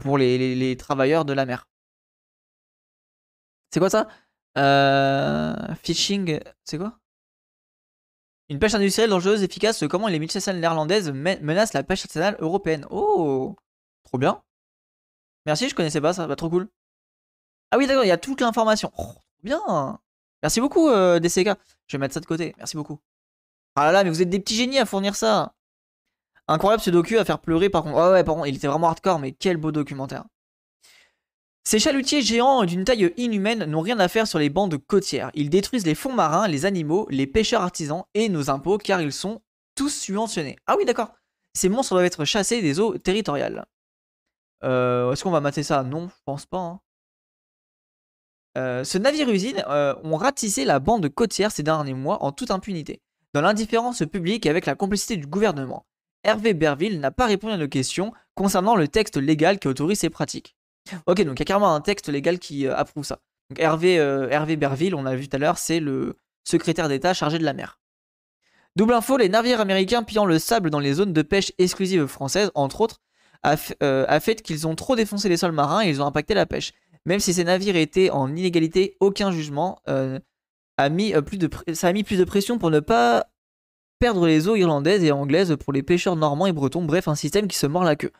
pour 0.00 0.18
les 0.18 0.76
travailleurs 0.76 1.24
de 1.24 1.32
la 1.32 1.46
mer. 1.46 1.68
C'est 3.74 3.80
quoi 3.80 3.90
ça? 3.90 4.06
Euh, 4.56 5.74
fishing, 5.82 6.38
c'est 6.62 6.78
quoi? 6.78 6.96
Une 8.54 8.60
pêche 8.60 8.74
industrielle 8.74 9.10
dangereuse, 9.10 9.42
efficace, 9.42 9.82
comment 9.90 10.06
les 10.06 10.20
multinationales 10.20 10.60
néerlandaises 10.60 11.10
menacent 11.10 11.72
la 11.72 11.82
pêche 11.82 12.02
artisanale 12.02 12.36
européenne. 12.38 12.86
Oh 12.88 13.56
Trop 14.04 14.16
bien. 14.16 14.44
Merci, 15.44 15.68
je 15.68 15.74
connaissais 15.74 16.00
pas 16.00 16.12
ça, 16.12 16.28
va 16.28 16.36
trop 16.36 16.48
cool. 16.48 16.68
Ah 17.72 17.78
oui, 17.78 17.88
d'accord, 17.88 18.04
il 18.04 18.08
y 18.08 18.12
a 18.12 18.16
toute 18.16 18.40
l'information. 18.40 18.92
Oh, 18.96 19.10
bien 19.42 19.98
Merci 20.40 20.60
beaucoup, 20.60 20.88
euh, 20.88 21.18
DCK. 21.18 21.58
Je 21.88 21.96
vais 21.96 21.98
mettre 21.98 22.14
ça 22.14 22.20
de 22.20 22.26
côté, 22.26 22.54
merci 22.56 22.76
beaucoup. 22.76 23.00
Ah 23.74 23.86
là 23.86 23.90
là, 23.90 24.04
mais 24.04 24.10
vous 24.10 24.22
êtes 24.22 24.30
des 24.30 24.38
petits 24.38 24.54
génies 24.54 24.78
à 24.78 24.86
fournir 24.86 25.16
ça. 25.16 25.56
Incroyable 26.46 26.80
ce 26.80 26.90
docu 26.90 27.18
à 27.18 27.24
faire 27.24 27.40
pleurer 27.40 27.70
par 27.70 27.82
contre. 27.82 27.96
Oh 27.96 28.12
ouais, 28.12 28.22
par 28.22 28.36
contre, 28.36 28.46
il 28.46 28.54
était 28.54 28.68
vraiment 28.68 28.86
hardcore, 28.86 29.18
mais 29.18 29.32
quel 29.32 29.56
beau 29.56 29.72
documentaire. 29.72 30.26
Ces 31.66 31.78
chalutiers 31.78 32.20
géants 32.20 32.64
d'une 32.64 32.84
taille 32.84 33.12
inhumaine 33.16 33.64
n'ont 33.64 33.80
rien 33.80 33.98
à 33.98 34.08
faire 34.08 34.26
sur 34.26 34.38
les 34.38 34.50
bandes 34.50 34.76
côtières. 34.76 35.30
Ils 35.34 35.48
détruisent 35.48 35.86
les 35.86 35.94
fonds 35.94 36.12
marins, 36.12 36.46
les 36.46 36.66
animaux, 36.66 37.06
les 37.10 37.26
pêcheurs 37.26 37.62
artisans 37.62 38.04
et 38.12 38.28
nos 38.28 38.50
impôts 38.50 38.76
car 38.76 39.00
ils 39.00 39.12
sont 39.12 39.40
tous 39.74 39.88
subventionnés. 39.88 40.56
Ah 40.66 40.76
oui, 40.76 40.84
d'accord. 40.84 41.14
Ces 41.54 41.70
monstres 41.70 41.94
doivent 41.94 42.04
être 42.04 42.24
chassés 42.26 42.60
des 42.60 42.80
eaux 42.80 42.98
territoriales. 42.98 43.64
Euh, 44.62 45.10
Est-ce 45.12 45.24
qu'on 45.24 45.30
va 45.30 45.40
mater 45.40 45.62
ça? 45.62 45.82
Non, 45.82 46.08
je 46.08 46.22
pense 46.26 46.44
pas. 46.44 46.58
Hein. 46.58 46.80
Euh, 48.56 48.84
ce 48.84 48.98
navire-usine 48.98 49.64
euh, 49.66 49.94
ont 50.04 50.16
ratissé 50.16 50.64
la 50.64 50.78
bande 50.78 51.08
côtière 51.08 51.50
ces 51.50 51.62
derniers 51.62 51.94
mois 51.94 52.22
en 52.22 52.30
toute 52.30 52.50
impunité, 52.50 53.00
dans 53.32 53.40
l'indifférence 53.40 54.02
publique 54.10 54.46
et 54.46 54.50
avec 54.50 54.66
la 54.66 54.74
complicité 54.74 55.16
du 55.16 55.26
gouvernement. 55.26 55.86
Hervé 56.22 56.54
Berville 56.54 57.00
n'a 57.00 57.10
pas 57.10 57.26
répondu 57.26 57.54
à 57.54 57.58
nos 57.58 57.68
questions 57.68 58.12
concernant 58.34 58.76
le 58.76 58.86
texte 58.86 59.16
légal 59.16 59.58
qui 59.58 59.68
autorise 59.68 59.98
ces 59.98 60.10
pratiques. 60.10 60.56
Ok, 61.06 61.22
donc 61.22 61.38
il 61.38 61.40
y 61.40 61.42
a 61.42 61.44
carrément 61.44 61.74
un 61.74 61.80
texte 61.80 62.08
légal 62.08 62.38
qui 62.38 62.66
euh, 62.66 62.76
approuve 62.76 63.04
ça. 63.04 63.20
Euh, 63.58 64.28
Hervé 64.30 64.56
Berville, 64.56 64.94
on 64.94 65.02
l'a 65.02 65.16
vu 65.16 65.28
tout 65.28 65.36
à 65.36 65.38
l'heure, 65.38 65.58
c'est 65.58 65.80
le 65.80 66.16
secrétaire 66.44 66.88
d'État 66.88 67.14
chargé 67.14 67.38
de 67.38 67.44
la 67.44 67.52
mer. 67.52 67.78
Double 68.76 68.94
info, 68.94 69.16
les 69.16 69.28
navires 69.28 69.60
américains 69.60 70.02
pillant 70.02 70.26
le 70.26 70.38
sable 70.38 70.70
dans 70.70 70.80
les 70.80 70.94
zones 70.94 71.12
de 71.12 71.22
pêche 71.22 71.52
exclusives 71.58 72.06
françaises, 72.06 72.50
entre 72.54 72.80
autres, 72.80 73.00
a, 73.42 73.56
euh, 73.82 74.20
fait 74.20 74.42
qu'ils 74.42 74.66
ont 74.66 74.74
trop 74.74 74.96
défoncé 74.96 75.28
les 75.28 75.36
sols 75.36 75.52
marins 75.52 75.84
et 75.84 75.88
ils 75.88 76.02
ont 76.02 76.06
impacté 76.06 76.34
la 76.34 76.46
pêche. 76.46 76.72
Même 77.06 77.20
si 77.20 77.34
ces 77.34 77.44
navires 77.44 77.76
étaient 77.76 78.10
en 78.10 78.34
inégalité, 78.34 78.96
aucun 78.98 79.30
jugement 79.30 79.78
a 79.86 80.88
mis, 80.88 81.12
plus 81.22 81.36
de 81.36 81.50
a 81.82 81.92
mis 81.92 82.02
plus 82.02 82.16
de 82.16 82.24
pression 82.24 82.58
pour 82.58 82.70
ne 82.70 82.80
pas 82.80 83.26
perdre 83.98 84.26
les 84.26 84.48
eaux 84.48 84.56
irlandaises 84.56 85.04
et 85.04 85.12
anglaises 85.12 85.56
pour 85.56 85.72
les 85.72 85.82
pêcheurs 85.82 86.16
normands 86.16 86.46
et 86.46 86.52
bretons. 86.52 86.82
Bref, 86.82 87.06
un 87.06 87.14
système 87.14 87.46
qui 87.46 87.58
se 87.58 87.66
mord 87.66 87.84
la 87.84 87.96
queue. 87.96 88.12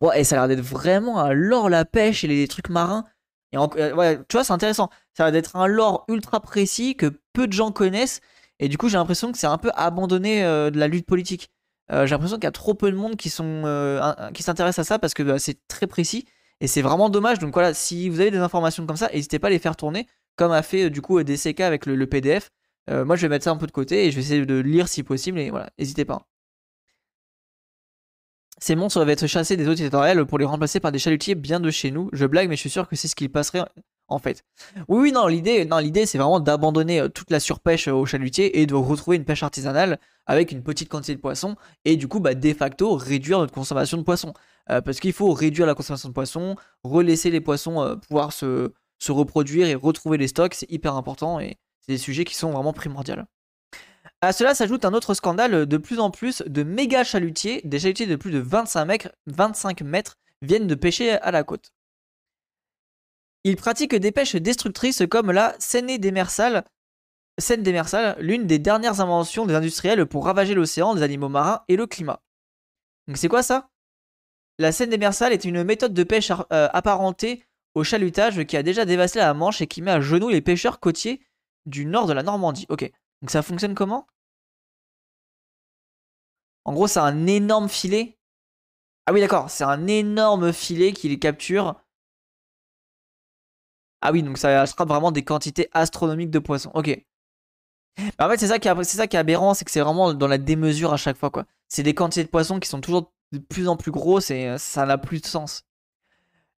Ouais, 0.00 0.20
et 0.20 0.24
ça 0.24 0.36
a 0.36 0.46
l'air 0.46 0.56
d'être 0.56 0.64
vraiment 0.64 1.20
un 1.20 1.32
lore 1.32 1.68
la 1.68 1.84
pêche 1.84 2.24
et 2.24 2.26
les 2.26 2.48
trucs 2.48 2.68
marins. 2.68 3.04
Et 3.52 3.56
euh, 3.56 3.94
ouais, 3.94 4.18
tu 4.28 4.36
vois, 4.36 4.44
c'est 4.44 4.52
intéressant. 4.52 4.90
Ça 5.16 5.24
a 5.24 5.26
l'air 5.26 5.32
d'être 5.32 5.56
un 5.56 5.66
lore 5.66 6.04
ultra 6.08 6.40
précis 6.40 6.96
que 6.96 7.20
peu 7.32 7.46
de 7.46 7.52
gens 7.52 7.70
connaissent. 7.70 8.20
Et 8.58 8.68
du 8.68 8.78
coup, 8.78 8.88
j'ai 8.88 8.96
l'impression 8.96 9.32
que 9.32 9.38
c'est 9.38 9.46
un 9.46 9.58
peu 9.58 9.70
abandonné 9.74 10.44
euh, 10.44 10.70
de 10.70 10.78
la 10.78 10.88
lutte 10.88 11.06
politique. 11.06 11.50
Euh, 11.92 12.06
j'ai 12.06 12.14
l'impression 12.14 12.36
qu'il 12.36 12.44
y 12.44 12.48
a 12.48 12.52
trop 12.52 12.74
peu 12.74 12.90
de 12.90 12.96
monde 12.96 13.16
qui 13.16 13.30
sont 13.30 13.62
qui 14.34 14.42
s'intéressent 14.42 14.86
à 14.86 14.88
ça 14.88 14.98
parce 14.98 15.14
que 15.14 15.22
bah, 15.22 15.38
c'est 15.38 15.58
très 15.68 15.86
précis 15.86 16.26
et 16.60 16.66
c'est 16.66 16.82
vraiment 16.82 17.10
dommage. 17.10 17.38
Donc 17.38 17.52
voilà, 17.54 17.74
si 17.74 18.08
vous 18.08 18.20
avez 18.20 18.30
des 18.30 18.38
informations 18.38 18.86
comme 18.86 18.96
ça, 18.96 19.08
n'hésitez 19.12 19.38
pas 19.38 19.48
à 19.48 19.50
les 19.50 19.58
faire 19.58 19.76
tourner, 19.76 20.06
comme 20.36 20.52
a 20.52 20.62
fait 20.62 20.90
du 20.90 21.02
coup 21.02 21.22
DCK 21.22 21.60
avec 21.60 21.86
le, 21.86 21.94
le 21.96 22.06
PDF. 22.06 22.50
moi, 22.90 23.16
je 23.16 23.22
vais 23.22 23.28
mettre 23.28 23.44
ça 23.44 23.50
un 23.50 23.56
peu 23.56 23.66
de 23.66 23.72
côté 23.72 24.06
et 24.06 24.10
je 24.10 24.16
vais 24.16 24.22
essayer 24.22 24.46
de 24.46 24.58
lire 24.58 24.88
si 24.88 25.02
possible. 25.02 25.38
Et 25.38 25.50
voilà, 25.50 25.70
n'hésitez 25.78 26.04
pas. 26.04 26.26
Ces 28.58 28.76
monstres 28.76 28.98
doivent 28.98 29.10
être 29.10 29.26
chassés 29.26 29.56
des 29.56 29.68
eaux 29.68 29.74
territoriales 29.74 30.24
pour 30.26 30.38
les 30.38 30.44
remplacer 30.44 30.80
par 30.80 30.92
des 30.92 30.98
chalutiers 30.98 31.34
bien 31.34 31.60
de 31.60 31.70
chez 31.70 31.90
nous. 31.90 32.08
Je 32.12 32.26
blague, 32.26 32.48
mais 32.48 32.56
je 32.56 32.60
suis 32.60 32.70
sûr 32.70 32.88
que 32.88 32.96
c'est 32.96 33.08
ce 33.08 33.16
qui 33.16 33.28
passerait 33.28 33.64
en 34.08 34.18
fait. 34.18 34.44
Oui, 34.88 35.00
oui, 35.00 35.12
non, 35.12 35.26
l'idée, 35.26 35.64
non, 35.64 35.78
l'idée, 35.78 36.04
c'est 36.06 36.18
vraiment 36.18 36.38
d'abandonner 36.38 37.00
euh, 37.00 37.08
toute 37.08 37.30
la 37.30 37.40
surpêche 37.40 37.88
au 37.88 38.04
chalutier 38.04 38.60
et 38.60 38.66
de 38.66 38.74
retrouver 38.74 39.16
une 39.16 39.24
pêche 39.24 39.42
artisanale 39.42 39.98
avec 40.26 40.52
une 40.52 40.62
petite 40.62 40.88
quantité 40.90 41.14
de 41.14 41.20
poissons 41.20 41.56
et 41.84 41.96
du 41.96 42.06
coup, 42.06 42.20
bah, 42.20 42.34
de 42.34 42.52
facto, 42.52 42.94
réduire 42.96 43.38
notre 43.38 43.54
consommation 43.54 43.96
de 43.96 44.02
poissons. 44.02 44.34
parce 44.66 45.00
qu'il 45.00 45.12
faut 45.12 45.32
réduire 45.32 45.66
la 45.66 45.74
consommation 45.74 46.08
de 46.08 46.14
poissons, 46.14 46.56
relaisser 46.82 47.30
les 47.30 47.40
poissons 47.40 47.98
pouvoir 48.08 48.32
se, 48.32 48.72
se 48.98 49.12
reproduire 49.12 49.66
et 49.66 49.74
retrouver 49.74 50.18
les 50.18 50.28
stocks, 50.28 50.54
c'est 50.54 50.70
hyper 50.70 50.96
important 50.96 51.40
et 51.40 51.58
c'est 51.80 51.92
des 51.92 51.98
sujets 51.98 52.24
qui 52.24 52.34
sont 52.34 52.50
vraiment 52.50 52.72
primordiaux. 52.72 53.16
À 54.20 54.32
cela 54.32 54.54
s'ajoute 54.54 54.84
un 54.84 54.94
autre 54.94 55.14
scandale, 55.14 55.66
de 55.66 55.76
plus 55.76 56.00
en 56.00 56.10
plus 56.10 56.42
de 56.46 56.62
méga 56.62 57.04
chalutiers, 57.04 57.60
des 57.64 57.78
chalutiers 57.78 58.06
de 58.06 58.16
plus 58.16 58.30
de 58.30 58.38
25 58.38 58.84
mètres, 58.86 59.12
25 59.26 59.82
mètres 59.82 60.16
viennent 60.40 60.66
de 60.66 60.74
pêcher 60.74 61.12
à 61.12 61.30
la 61.30 61.44
côte. 61.44 61.72
Ils 63.44 63.56
pratiquent 63.56 63.94
des 63.94 64.12
pêches 64.12 64.36
destructrices 64.36 65.02
comme 65.10 65.30
la 65.30 65.54
scène 65.58 65.98
démersale, 65.98 66.64
l'une 68.18 68.46
des 68.46 68.58
dernières 68.58 69.00
inventions 69.00 69.44
des 69.44 69.54
industriels 69.54 70.06
pour 70.06 70.24
ravager 70.24 70.54
l'océan, 70.54 70.94
les 70.94 71.02
animaux 71.02 71.28
marins 71.28 71.62
et 71.68 71.76
le 71.76 71.86
climat. 71.86 72.22
Donc 73.06 73.18
c'est 73.18 73.28
quoi 73.28 73.42
ça? 73.42 73.68
La 74.58 74.72
scène 74.72 74.90
démersale 74.90 75.32
est 75.32 75.44
une 75.44 75.62
méthode 75.64 75.92
de 75.92 76.04
pêche 76.04 76.30
euh, 76.30 76.68
apparentée 76.72 77.44
au 77.74 77.84
chalutage 77.84 78.44
qui 78.44 78.56
a 78.56 78.62
déjà 78.62 78.84
dévasté 78.84 79.18
la 79.18 79.34
Manche 79.34 79.60
et 79.60 79.66
qui 79.66 79.82
met 79.82 79.90
à 79.90 80.00
genoux 80.00 80.28
les 80.28 80.40
pêcheurs 80.40 80.80
côtiers 80.80 81.20
du 81.66 81.84
nord 81.86 82.06
de 82.06 82.12
la 82.12 82.22
Normandie. 82.22 82.66
Ok, 82.68 82.90
donc 83.24 83.30
ça 83.30 83.40
fonctionne 83.40 83.74
comment? 83.74 84.06
En 86.66 86.74
gros, 86.74 86.86
c'est 86.86 87.00
un 87.00 87.26
énorme 87.26 87.70
filet. 87.70 88.18
Ah 89.06 89.14
oui, 89.14 89.22
d'accord, 89.22 89.48
c'est 89.48 89.64
un 89.64 89.86
énorme 89.86 90.52
filet 90.52 90.92
qui 90.92 91.08
les 91.08 91.18
capture. 91.18 91.80
Ah 94.02 94.12
oui, 94.12 94.22
donc 94.22 94.36
ça 94.36 94.66
sera 94.66 94.84
vraiment 94.84 95.10
des 95.10 95.24
quantités 95.24 95.70
astronomiques 95.72 96.28
de 96.28 96.38
poissons. 96.38 96.70
Ok. 96.74 97.02
en 98.18 98.28
fait, 98.28 98.36
c'est 98.36 98.48
ça 98.48 98.58
qui 98.58 98.68
est, 98.68 98.84
c'est 98.84 98.98
ça 98.98 99.18
aberrant, 99.18 99.54
c'est 99.54 99.64
que 99.64 99.70
c'est 99.70 99.80
vraiment 99.80 100.12
dans 100.12 100.28
la 100.28 100.36
démesure 100.36 100.92
à 100.92 100.98
chaque 100.98 101.16
fois, 101.16 101.30
quoi. 101.30 101.46
C'est 101.68 101.82
des 101.82 101.94
quantités 101.94 102.24
de 102.24 102.28
poissons 102.28 102.60
qui 102.60 102.68
sont 102.68 102.82
toujours 102.82 103.10
de 103.32 103.38
plus 103.38 103.68
en 103.68 103.78
plus 103.78 103.90
grosses 103.90 104.30
et 104.30 104.58
ça 104.58 104.84
n'a 104.84 104.98
plus 104.98 105.22
de 105.22 105.26
sens. 105.26 105.64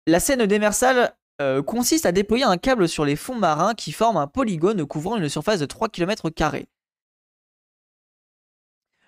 La 0.08 0.20
scène 0.20 0.48
démersale 0.48 1.16
euh, 1.42 1.62
consiste 1.62 2.06
à 2.06 2.12
déployer 2.12 2.46
un 2.46 2.58
câble 2.58 2.88
sur 2.88 3.04
les 3.06 3.16
fonds 3.16 3.36
marins 3.36 3.74
qui 3.74 3.92
forment 3.92 4.18
un 4.18 4.28
polygone 4.28 4.86
couvrant 4.86 5.18
une 5.18 5.30
surface 5.30 5.60
de 5.60 5.66
3 5.66 5.90
km. 5.90 6.30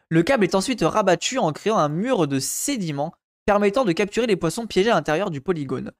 Le 0.09 0.23
câble 0.23 0.43
est 0.43 0.55
ensuite 0.55 0.81
rabattu 0.81 1.37
en 1.37 1.51
créant 1.53 1.77
un 1.77 1.89
mur 1.89 2.27
de 2.27 2.39
sédiments 2.39 3.13
permettant 3.45 3.85
de 3.85 3.93
capturer 3.93 4.27
les 4.27 4.35
poissons 4.35 4.67
piégés 4.67 4.91
à 4.91 4.95
l'intérieur 4.95 5.31
du 5.31 5.41
polygone. 5.41 5.91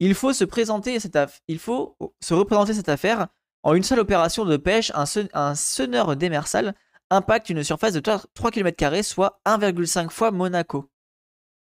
Il 0.00 0.14
faut, 0.14 0.32
se 0.32 0.44
présenter 0.44 0.98
cette 1.00 1.18
Il 1.48 1.58
faut 1.58 1.96
se 2.20 2.34
représenter 2.34 2.74
cette 2.74 2.88
affaire 2.88 3.28
en 3.62 3.74
une 3.74 3.82
seule 3.82 4.00
opération 4.00 4.44
de 4.44 4.56
pêche. 4.56 4.92
Un, 4.94 5.04
un 5.32 5.54
sonneur 5.54 6.16
démersal 6.16 6.74
impacte 7.10 7.48
une 7.48 7.62
surface 7.62 7.94
de 7.94 8.00
3 8.00 8.50
km, 8.50 9.02
soit 9.02 9.40
1,5 9.46 10.10
fois 10.10 10.30
Monaco. 10.32 10.90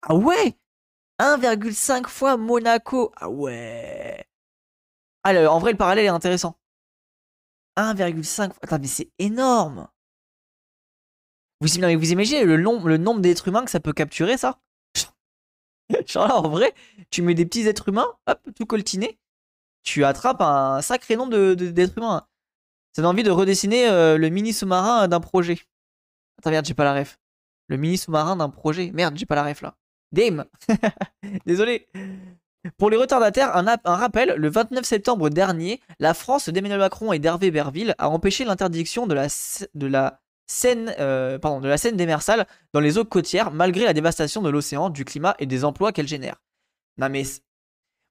Ah 0.01 0.15
ouais 0.15 0.57
1,5 1.19 2.07
fois 2.07 2.38
Monaco. 2.38 3.12
Ah 3.17 3.29
ouais. 3.29 4.25
Alors, 5.24 5.55
en 5.55 5.59
vrai, 5.59 5.71
le 5.71 5.77
parallèle 5.77 6.05
est 6.05 6.09
intéressant. 6.09 6.57
1,5 7.77 8.53
fois. 8.53 8.59
Attends, 8.62 8.79
mais 8.79 8.88
c'est 8.88 9.12
énorme. 9.19 9.88
Vous, 11.59 11.75
imaginez 11.77 12.43
le, 12.43 12.55
le 12.55 12.97
nombre 12.97 13.19
d'êtres 13.19 13.47
humains 13.47 13.65
que 13.65 13.71
ça 13.71 13.79
peut 13.79 13.93
capturer, 13.93 14.38
ça? 14.38 14.59
Genre 16.05 16.27
là, 16.27 16.36
en 16.38 16.50
vrai, 16.50 16.74
tu 17.09 17.21
mets 17.21 17.33
des 17.33 17.45
petits 17.45 17.67
êtres 17.67 17.89
humains, 17.89 18.07
hop, 18.27 18.39
tout 18.55 18.65
coltiné, 18.65 19.19
tu 19.83 20.03
attrapes 20.03 20.41
un 20.41 20.81
sacré 20.81 21.15
nombre 21.15 21.31
d'êtres 21.55 21.93
de, 21.95 22.00
humains. 22.00 22.27
Ça 22.93 23.01
donne 23.01 23.12
envie 23.12 23.24
de 23.24 23.31
redessiner 23.31 23.88
euh, 23.89 24.17
le 24.17 24.29
mini 24.29 24.53
sous-marin 24.53 25.07
d'un 25.07 25.19
projet. 25.19 25.59
Attends, 26.38 26.51
merde, 26.51 26.65
j'ai 26.65 26.74
pas 26.74 26.83
la 26.83 26.93
ref. 26.93 27.19
Le 27.67 27.77
mini 27.77 27.97
sous-marin 27.97 28.36
d'un 28.36 28.50
projet. 28.50 28.91
Merde, 28.93 29.17
j'ai 29.17 29.25
pas 29.25 29.36
la 29.36 29.43
ref 29.43 29.62
là. 29.62 29.75
Dame 30.11 30.45
Désolé. 31.45 31.87
Pour 32.77 32.89
les 32.89 32.97
retardataires, 32.97 33.55
un, 33.55 33.77
rappel, 33.85 34.33
le 34.37 34.49
29 34.49 34.83
septembre 34.83 35.29
dernier, 35.29 35.79
la 35.99 36.13
France 36.13 36.49
d'Emmanuel 36.49 36.79
Macron 36.79 37.13
et 37.13 37.19
d'Hervé 37.19 37.51
Berville 37.51 37.95
a 37.97 38.09
empêché 38.09 38.45
l'interdiction 38.45 39.07
de 39.07 39.13
la, 39.13 39.27
de 39.73 39.87
la 39.87 40.19
Seine, 40.49 40.95
euh, 40.99 41.37
pardon, 41.39 41.59
de 41.59 41.67
la 41.67 41.77
Seine 41.77 41.97
démersale 41.97 42.47
dans 42.73 42.79
les 42.79 42.97
eaux 42.97 43.05
côtières 43.05 43.51
malgré 43.51 43.83
la 43.83 43.93
dévastation 43.93 44.41
de 44.41 44.49
l'océan, 44.49 44.89
du 44.89 45.03
climat 45.05 45.35
et 45.39 45.45
des 45.45 45.65
emplois 45.65 45.91
qu'elle 45.91 46.07
génère. 46.07 46.41
Non 46.97 47.09
mais 47.09 47.23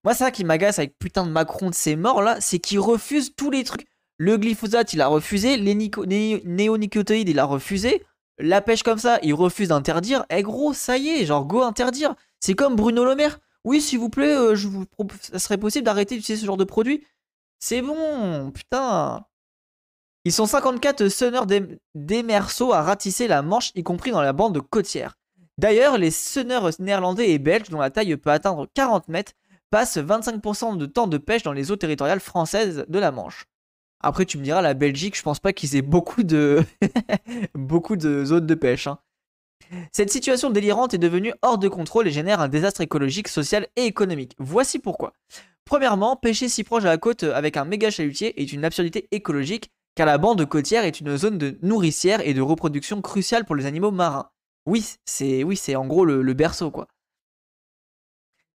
moi 0.04 0.14
ça 0.14 0.30
qui 0.30 0.44
m'agace 0.44 0.78
avec 0.78 0.98
putain 0.98 1.26
de 1.26 1.30
Macron 1.30 1.70
de 1.70 1.74
ces 1.74 1.96
morts 1.96 2.22
là, 2.22 2.40
c'est 2.40 2.58
qu'il 2.58 2.78
refuse 2.78 3.34
tous 3.34 3.50
les 3.50 3.64
trucs. 3.64 3.86
Le 4.18 4.36
glyphosate 4.36 4.92
il 4.92 5.00
a 5.00 5.08
refusé, 5.08 5.56
les 5.56 5.74
néonicotinoïdes 5.74 7.28
il 7.28 7.38
a 7.38 7.44
refusé, 7.44 8.04
la 8.38 8.60
pêche 8.60 8.82
comme 8.82 8.98
ça, 8.98 9.18
il 9.22 9.34
refuse 9.34 9.68
d'interdire. 9.68 10.24
Eh 10.30 10.42
gros, 10.42 10.72
ça 10.72 10.98
y 10.98 11.08
est, 11.08 11.26
genre 11.26 11.44
go 11.44 11.62
interdire. 11.62 12.14
C'est 12.40 12.54
comme 12.54 12.76
Bruno 12.76 13.04
Le 13.04 13.14
Maire. 13.14 13.38
Oui, 13.64 13.80
s'il 13.80 13.98
vous 13.98 14.10
plaît, 14.10 14.34
euh, 14.34 14.54
je 14.54 14.68
vous 14.68 14.84
ça 15.20 15.38
serait 15.38 15.58
possible 15.58 15.84
d'arrêter 15.84 16.16
d'utiliser 16.16 16.42
ce 16.42 16.46
genre 16.46 16.56
de 16.56 16.64
produit. 16.64 17.04
C'est 17.58 17.82
bon, 17.82 18.50
putain. 18.52 19.24
Ils 20.24 20.32
sont 20.32 20.46
54 20.46 21.08
sonneurs 21.08 21.46
d'émerceaux 21.94 22.72
à 22.72 22.82
ratisser 22.82 23.28
la 23.28 23.42
Manche, 23.42 23.72
y 23.74 23.82
compris 23.82 24.10
dans 24.10 24.20
la 24.20 24.32
bande 24.32 24.60
côtière. 24.60 25.16
D'ailleurs, 25.58 25.98
les 25.98 26.10
sonneurs 26.10 26.70
néerlandais 26.78 27.30
et 27.30 27.38
belges, 27.38 27.70
dont 27.70 27.80
la 27.80 27.90
taille 27.90 28.16
peut 28.16 28.30
atteindre 28.30 28.68
40 28.74 29.08
mètres, 29.08 29.32
passent 29.70 29.98
25% 29.98 30.76
de 30.76 30.86
temps 30.86 31.06
de 31.06 31.18
pêche 31.18 31.42
dans 31.42 31.52
les 31.52 31.70
eaux 31.70 31.76
territoriales 31.76 32.20
françaises 32.20 32.84
de 32.88 32.98
la 32.98 33.10
Manche. 33.10 33.46
Après, 34.00 34.26
tu 34.26 34.38
me 34.38 34.44
diras, 34.44 34.62
la 34.62 34.74
Belgique, 34.74 35.16
je 35.16 35.22
pense 35.22 35.40
pas 35.40 35.52
qu'ils 35.52 35.76
aient 35.76 35.82
beaucoup 35.82 36.22
de, 36.22 36.62
beaucoup 37.54 37.96
de 37.96 38.24
zones 38.24 38.46
de 38.46 38.54
pêche. 38.54 38.86
Hein. 38.86 38.98
Cette 39.92 40.10
situation 40.10 40.50
délirante 40.50 40.94
est 40.94 40.98
devenue 40.98 41.32
hors 41.42 41.58
de 41.58 41.68
contrôle 41.68 42.06
et 42.06 42.12
génère 42.12 42.40
un 42.40 42.48
désastre 42.48 42.82
écologique, 42.82 43.28
social 43.28 43.66
et 43.76 43.84
économique. 43.84 44.34
Voici 44.38 44.78
pourquoi. 44.78 45.12
Premièrement, 45.64 46.14
pêcher 46.14 46.48
si 46.48 46.62
proche 46.62 46.84
à 46.84 46.88
la 46.88 46.98
côte 46.98 47.24
avec 47.24 47.56
un 47.56 47.64
méga 47.64 47.90
chalutier 47.90 48.40
est 48.40 48.52
une 48.52 48.64
absurdité 48.64 49.08
écologique, 49.10 49.70
car 49.96 50.06
la 50.06 50.18
bande 50.18 50.44
côtière 50.46 50.84
est 50.84 51.00
une 51.00 51.16
zone 51.16 51.38
de 51.38 51.58
nourricière 51.62 52.20
et 52.20 52.34
de 52.34 52.40
reproduction 52.40 53.00
cruciale 53.02 53.44
pour 53.44 53.56
les 53.56 53.66
animaux 53.66 53.90
marins. 53.90 54.30
Oui, 54.66 54.84
c'est 55.04 55.42
oui, 55.42 55.56
c'est 55.56 55.74
en 55.74 55.86
gros 55.86 56.04
le, 56.04 56.22
le 56.22 56.34
berceau 56.34 56.70
quoi. 56.70 56.86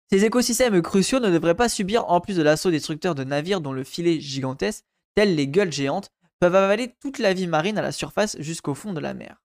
Ces 0.09 0.25
écosystèmes 0.25 0.81
cruciaux 0.81 1.19
ne 1.19 1.29
devraient 1.29 1.55
pas 1.55 1.69
subir, 1.69 2.09
en 2.09 2.19
plus 2.19 2.35
de 2.35 2.43
l'assaut 2.43 2.69
destructeur 2.69 3.15
de 3.15 3.23
navires 3.23 3.61
dont 3.61 3.71
le 3.71 3.85
filet 3.85 4.19
gigantesque, 4.19 4.83
telles 5.15 5.35
les 5.35 5.47
gueules 5.47 5.71
géantes, 5.71 6.09
peuvent 6.39 6.55
avaler 6.55 6.95
toute 6.99 7.19
la 7.19 7.33
vie 7.33 7.47
marine 7.47 7.77
à 7.77 7.81
la 7.81 7.91
surface 7.91 8.35
jusqu'au 8.39 8.73
fond 8.73 8.93
de 8.93 8.99
la 8.99 9.13
mer. 9.13 9.41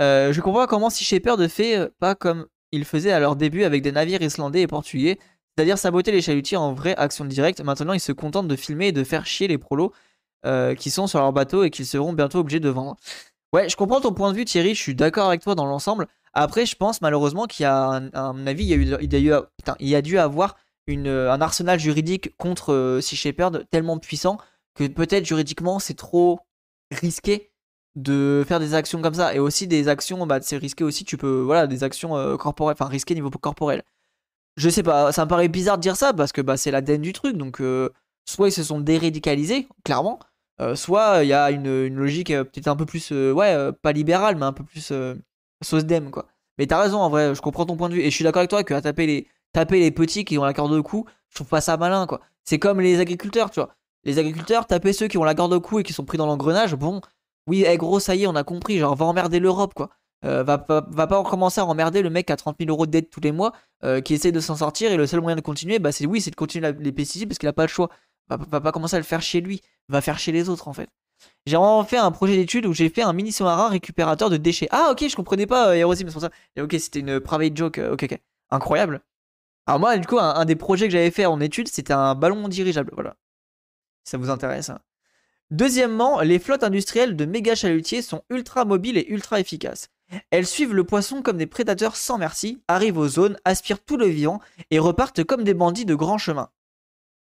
Euh, 0.00 0.32
je 0.32 0.40
comprends 0.40 0.66
comment 0.66 0.90
Sea 0.90 1.04
Shepherd 1.04 1.46
fait 1.48 1.76
euh, 1.76 1.88
pas 1.98 2.14
comme 2.14 2.46
il 2.72 2.84
faisait 2.84 3.12
à 3.12 3.20
leur 3.20 3.36
début 3.36 3.64
avec 3.64 3.82
des 3.82 3.92
navires 3.92 4.22
islandais 4.22 4.62
et 4.62 4.66
portugais, 4.66 5.18
c'est-à-dire 5.56 5.76
saboter 5.76 6.12
les 6.12 6.22
chalutiers 6.22 6.56
en 6.56 6.72
vraie 6.72 6.94
action 6.96 7.24
directe. 7.24 7.60
Maintenant, 7.60 7.92
ils 7.92 8.00
se 8.00 8.12
contentent 8.12 8.48
de 8.48 8.56
filmer 8.56 8.88
et 8.88 8.92
de 8.92 9.04
faire 9.04 9.26
chier 9.26 9.48
les 9.48 9.58
prolos 9.58 9.92
euh, 10.46 10.74
qui 10.74 10.90
sont 10.90 11.06
sur 11.06 11.18
leur 11.18 11.32
bateau 11.32 11.64
et 11.64 11.70
qu'ils 11.70 11.86
seront 11.86 12.12
bientôt 12.12 12.38
obligés 12.38 12.60
de 12.60 12.68
vendre. 12.68 12.96
Ouais, 13.52 13.68
je 13.68 13.76
comprends 13.76 14.00
ton 14.00 14.12
point 14.12 14.30
de 14.30 14.36
vue, 14.36 14.44
Thierry. 14.44 14.74
Je 14.74 14.80
suis 14.80 14.94
d'accord 14.94 15.28
avec 15.28 15.42
toi 15.42 15.54
dans 15.54 15.66
l'ensemble. 15.66 16.06
Après, 16.32 16.64
je 16.64 16.76
pense 16.76 17.00
malheureusement 17.00 17.46
qu'il 17.46 17.64
y 17.64 17.66
a, 17.66 18.00
un, 18.12 18.46
avis, 18.46 18.64
il 18.64 18.68
y 18.68 18.94
a, 18.94 18.98
il 19.00 19.42
il 19.80 19.88
y 19.88 19.94
a 19.94 20.02
dû 20.02 20.18
avoir 20.18 20.56
euh, 20.88 21.30
un 21.30 21.40
arsenal 21.40 21.78
juridique 21.78 22.36
contre 22.36 22.72
euh, 22.72 23.00
Sea 23.00 23.16
Shepherd 23.16 23.66
tellement 23.70 23.98
puissant 23.98 24.38
que 24.74 24.86
peut-être 24.86 25.26
juridiquement 25.26 25.78
c'est 25.78 25.94
trop 25.94 26.40
risqué 26.90 27.52
de 27.96 28.44
faire 28.46 28.60
des 28.60 28.74
actions 28.74 29.02
comme 29.02 29.14
ça. 29.14 29.34
Et 29.34 29.38
aussi 29.38 29.66
des 29.66 29.88
actions 29.88 30.26
bah 30.26 30.38
c'est 30.40 30.56
risqué 30.56 30.84
aussi 30.84 31.04
tu 31.04 31.16
peux 31.16 31.40
voilà 31.40 31.66
des 31.66 31.84
actions 31.84 32.16
euh, 32.16 32.36
corporelles 32.36 32.76
enfin 32.78 32.88
risqué 32.88 33.14
niveau 33.14 33.30
corporel. 33.30 33.82
Je 34.56 34.68
sais 34.68 34.82
pas 34.82 35.12
ça 35.12 35.24
me 35.24 35.28
paraît 35.28 35.48
bizarre 35.48 35.76
de 35.78 35.82
dire 35.82 35.96
ça 35.96 36.12
parce 36.12 36.32
que 36.32 36.40
bah 36.40 36.56
c'est 36.56 36.70
la 36.70 36.80
l'ADN 36.80 37.02
du 37.02 37.12
truc. 37.12 37.36
Donc 37.36 37.62
soit 38.26 38.48
ils 38.48 38.52
se 38.52 38.62
sont 38.62 38.80
déradicalisés 38.80 39.68
clairement 39.84 40.18
soit 40.74 41.22
il 41.22 41.28
y 41.28 41.32
a 41.32 41.50
une, 41.50 41.88
logique 41.88 42.28
peut-être 42.28 42.68
un 42.68 42.76
peu 42.76 42.86
plus 42.86 43.12
ouais 43.12 43.72
pas 43.82 43.92
libérale 43.92 44.36
mais 44.36 44.46
un 44.46 44.52
peu 44.52 44.64
plus 44.64 44.92
sauce 45.62 45.84
d'em 45.84 46.10
quoi. 46.10 46.26
Mais 46.58 46.66
t'as 46.66 46.80
raison 46.80 46.98
en 46.98 47.10
vrai 47.10 47.34
je 47.34 47.40
comprends 47.40 47.66
ton 47.66 47.76
point 47.76 47.88
de 47.88 47.94
vue 47.94 48.00
et 48.00 48.10
je 48.10 48.14
suis 48.14 48.24
d'accord 48.24 48.40
avec 48.40 48.50
toi 48.50 48.64
que 48.64 48.74
à 48.74 48.80
taper 48.82 49.06
les 49.06 49.28
taper 49.52 49.80
les 49.80 49.90
petits 49.90 50.24
qui 50.24 50.38
ont 50.38 50.44
la 50.44 50.54
corde 50.54 50.72
au 50.72 50.82
cou, 50.82 51.04
je 51.28 51.36
trouve 51.36 51.48
pas 51.48 51.60
ça 51.60 51.76
malin, 51.76 52.06
quoi. 52.06 52.20
C'est 52.44 52.58
comme 52.58 52.80
les 52.80 53.00
agriculteurs, 53.00 53.50
tu 53.50 53.60
vois. 53.60 53.74
Les 54.04 54.18
agriculteurs, 54.18 54.66
taper 54.66 54.92
ceux 54.92 55.08
qui 55.08 55.18
ont 55.18 55.24
la 55.24 55.34
corde 55.34 55.52
au 55.52 55.60
cou 55.60 55.80
et 55.80 55.82
qui 55.82 55.92
sont 55.92 56.04
pris 56.04 56.18
dans 56.18 56.26
l'engrenage, 56.26 56.74
bon, 56.74 57.00
oui, 57.46 57.64
eh, 57.66 57.76
gros, 57.76 58.00
ça 58.00 58.14
y 58.14 58.24
est, 58.24 58.26
on 58.26 58.36
a 58.36 58.44
compris, 58.44 58.78
genre, 58.78 58.94
va 58.94 59.06
emmerder 59.06 59.40
l'Europe, 59.40 59.74
quoi. 59.74 59.90
Euh, 60.24 60.42
va, 60.42 60.64
va, 60.68 61.06
pas 61.06 61.22
commencer 61.22 61.60
à 61.60 61.64
emmerder 61.66 62.02
le 62.02 62.10
mec 62.10 62.28
a 62.30 62.36
30 62.36 62.56
000 62.58 62.70
euros 62.70 62.86
de 62.86 62.90
dette 62.90 63.08
tous 63.10 63.20
les 63.20 63.32
mois, 63.32 63.52
euh, 63.84 64.00
qui 64.00 64.14
essaie 64.14 64.32
de 64.32 64.40
s'en 64.40 64.56
sortir, 64.56 64.90
et 64.92 64.96
le 64.96 65.06
seul 65.06 65.20
moyen 65.20 65.36
de 65.36 65.40
continuer, 65.40 65.78
bah, 65.78 65.92
c'est 65.92 66.06
oui, 66.06 66.20
c'est 66.20 66.30
de 66.30 66.36
continuer 66.36 66.72
les 66.72 66.92
pesticides 66.92 67.28
parce 67.28 67.38
qu'il 67.38 67.48
a 67.48 67.52
pas 67.52 67.62
le 67.62 67.68
choix. 67.68 67.88
Va, 68.28 68.36
va 68.36 68.60
pas 68.60 68.72
commencer 68.72 68.96
à 68.96 68.98
le 68.98 69.04
faire 69.04 69.22
chez 69.22 69.40
lui, 69.40 69.62
va 69.88 70.00
faire 70.00 70.18
chez 70.18 70.32
les 70.32 70.48
autres, 70.48 70.68
en 70.68 70.72
fait. 70.72 70.88
J'ai 71.46 71.56
vraiment 71.56 71.84
fait 71.84 71.96
un 71.96 72.10
projet 72.10 72.36
d'étude 72.36 72.66
où 72.66 72.74
j'ai 72.74 72.88
fait 72.90 73.02
un 73.02 73.12
mini 73.12 73.32
sous-marin 73.32 73.68
récupérateur 73.68 74.30
de 74.30 74.36
déchets. 74.36 74.68
Ah, 74.70 74.90
ok, 74.92 75.08
je 75.08 75.16
comprenais 75.16 75.46
pas, 75.46 75.74
euh, 75.74 75.94
c'est 75.94 76.04
pour 76.04 76.20
ça. 76.20 76.30
ok, 76.60 76.76
c'était 76.78 77.00
une 77.00 77.20
private 77.20 77.56
joke, 77.56 77.78
ok, 77.78 78.02
ok. 78.04 78.18
Incroyable. 78.50 79.00
Alors 79.68 79.80
moi, 79.80 79.98
du 79.98 80.06
coup, 80.06 80.18
un, 80.18 80.46
des 80.46 80.56
projets 80.56 80.86
que 80.86 80.92
j'avais 80.92 81.10
fait 81.10 81.26
en 81.26 81.42
études, 81.42 81.68
c'était 81.68 81.92
un 81.92 82.14
ballon 82.14 82.48
dirigeable. 82.48 82.90
Voilà. 82.94 83.16
Si 84.02 84.12
ça 84.12 84.16
vous 84.16 84.30
intéresse. 84.30 84.70
Hein. 84.70 84.78
Deuxièmement, 85.50 86.22
les 86.22 86.38
flottes 86.38 86.64
industrielles 86.64 87.16
de 87.16 87.26
méga 87.26 87.54
chalutiers 87.54 88.00
sont 88.00 88.22
ultra 88.30 88.64
mobiles 88.64 88.96
et 88.96 89.06
ultra 89.10 89.40
efficaces. 89.40 89.90
Elles 90.30 90.46
suivent 90.46 90.72
le 90.72 90.84
poisson 90.84 91.20
comme 91.20 91.36
des 91.36 91.46
prédateurs 91.46 91.96
sans 91.96 92.16
merci, 92.16 92.62
arrivent 92.66 92.96
aux 92.96 93.08
zones, 93.08 93.38
aspirent 93.44 93.84
tout 93.84 93.98
le 93.98 94.06
vivant 94.06 94.40
et 94.70 94.78
repartent 94.78 95.22
comme 95.22 95.44
des 95.44 95.52
bandits 95.52 95.84
de 95.84 95.94
grand 95.94 96.16
chemin. 96.16 96.48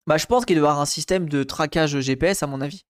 Bah, 0.07 0.17
je 0.17 0.25
pense 0.25 0.45
qu'il 0.45 0.55
doit 0.55 0.65
y 0.65 0.69
avoir 0.69 0.81
un 0.81 0.87
système 0.87 1.29
de 1.29 1.43
traquage 1.43 1.99
GPS 1.99 2.41
à 2.41 2.47
mon 2.47 2.61
avis. 2.61 2.83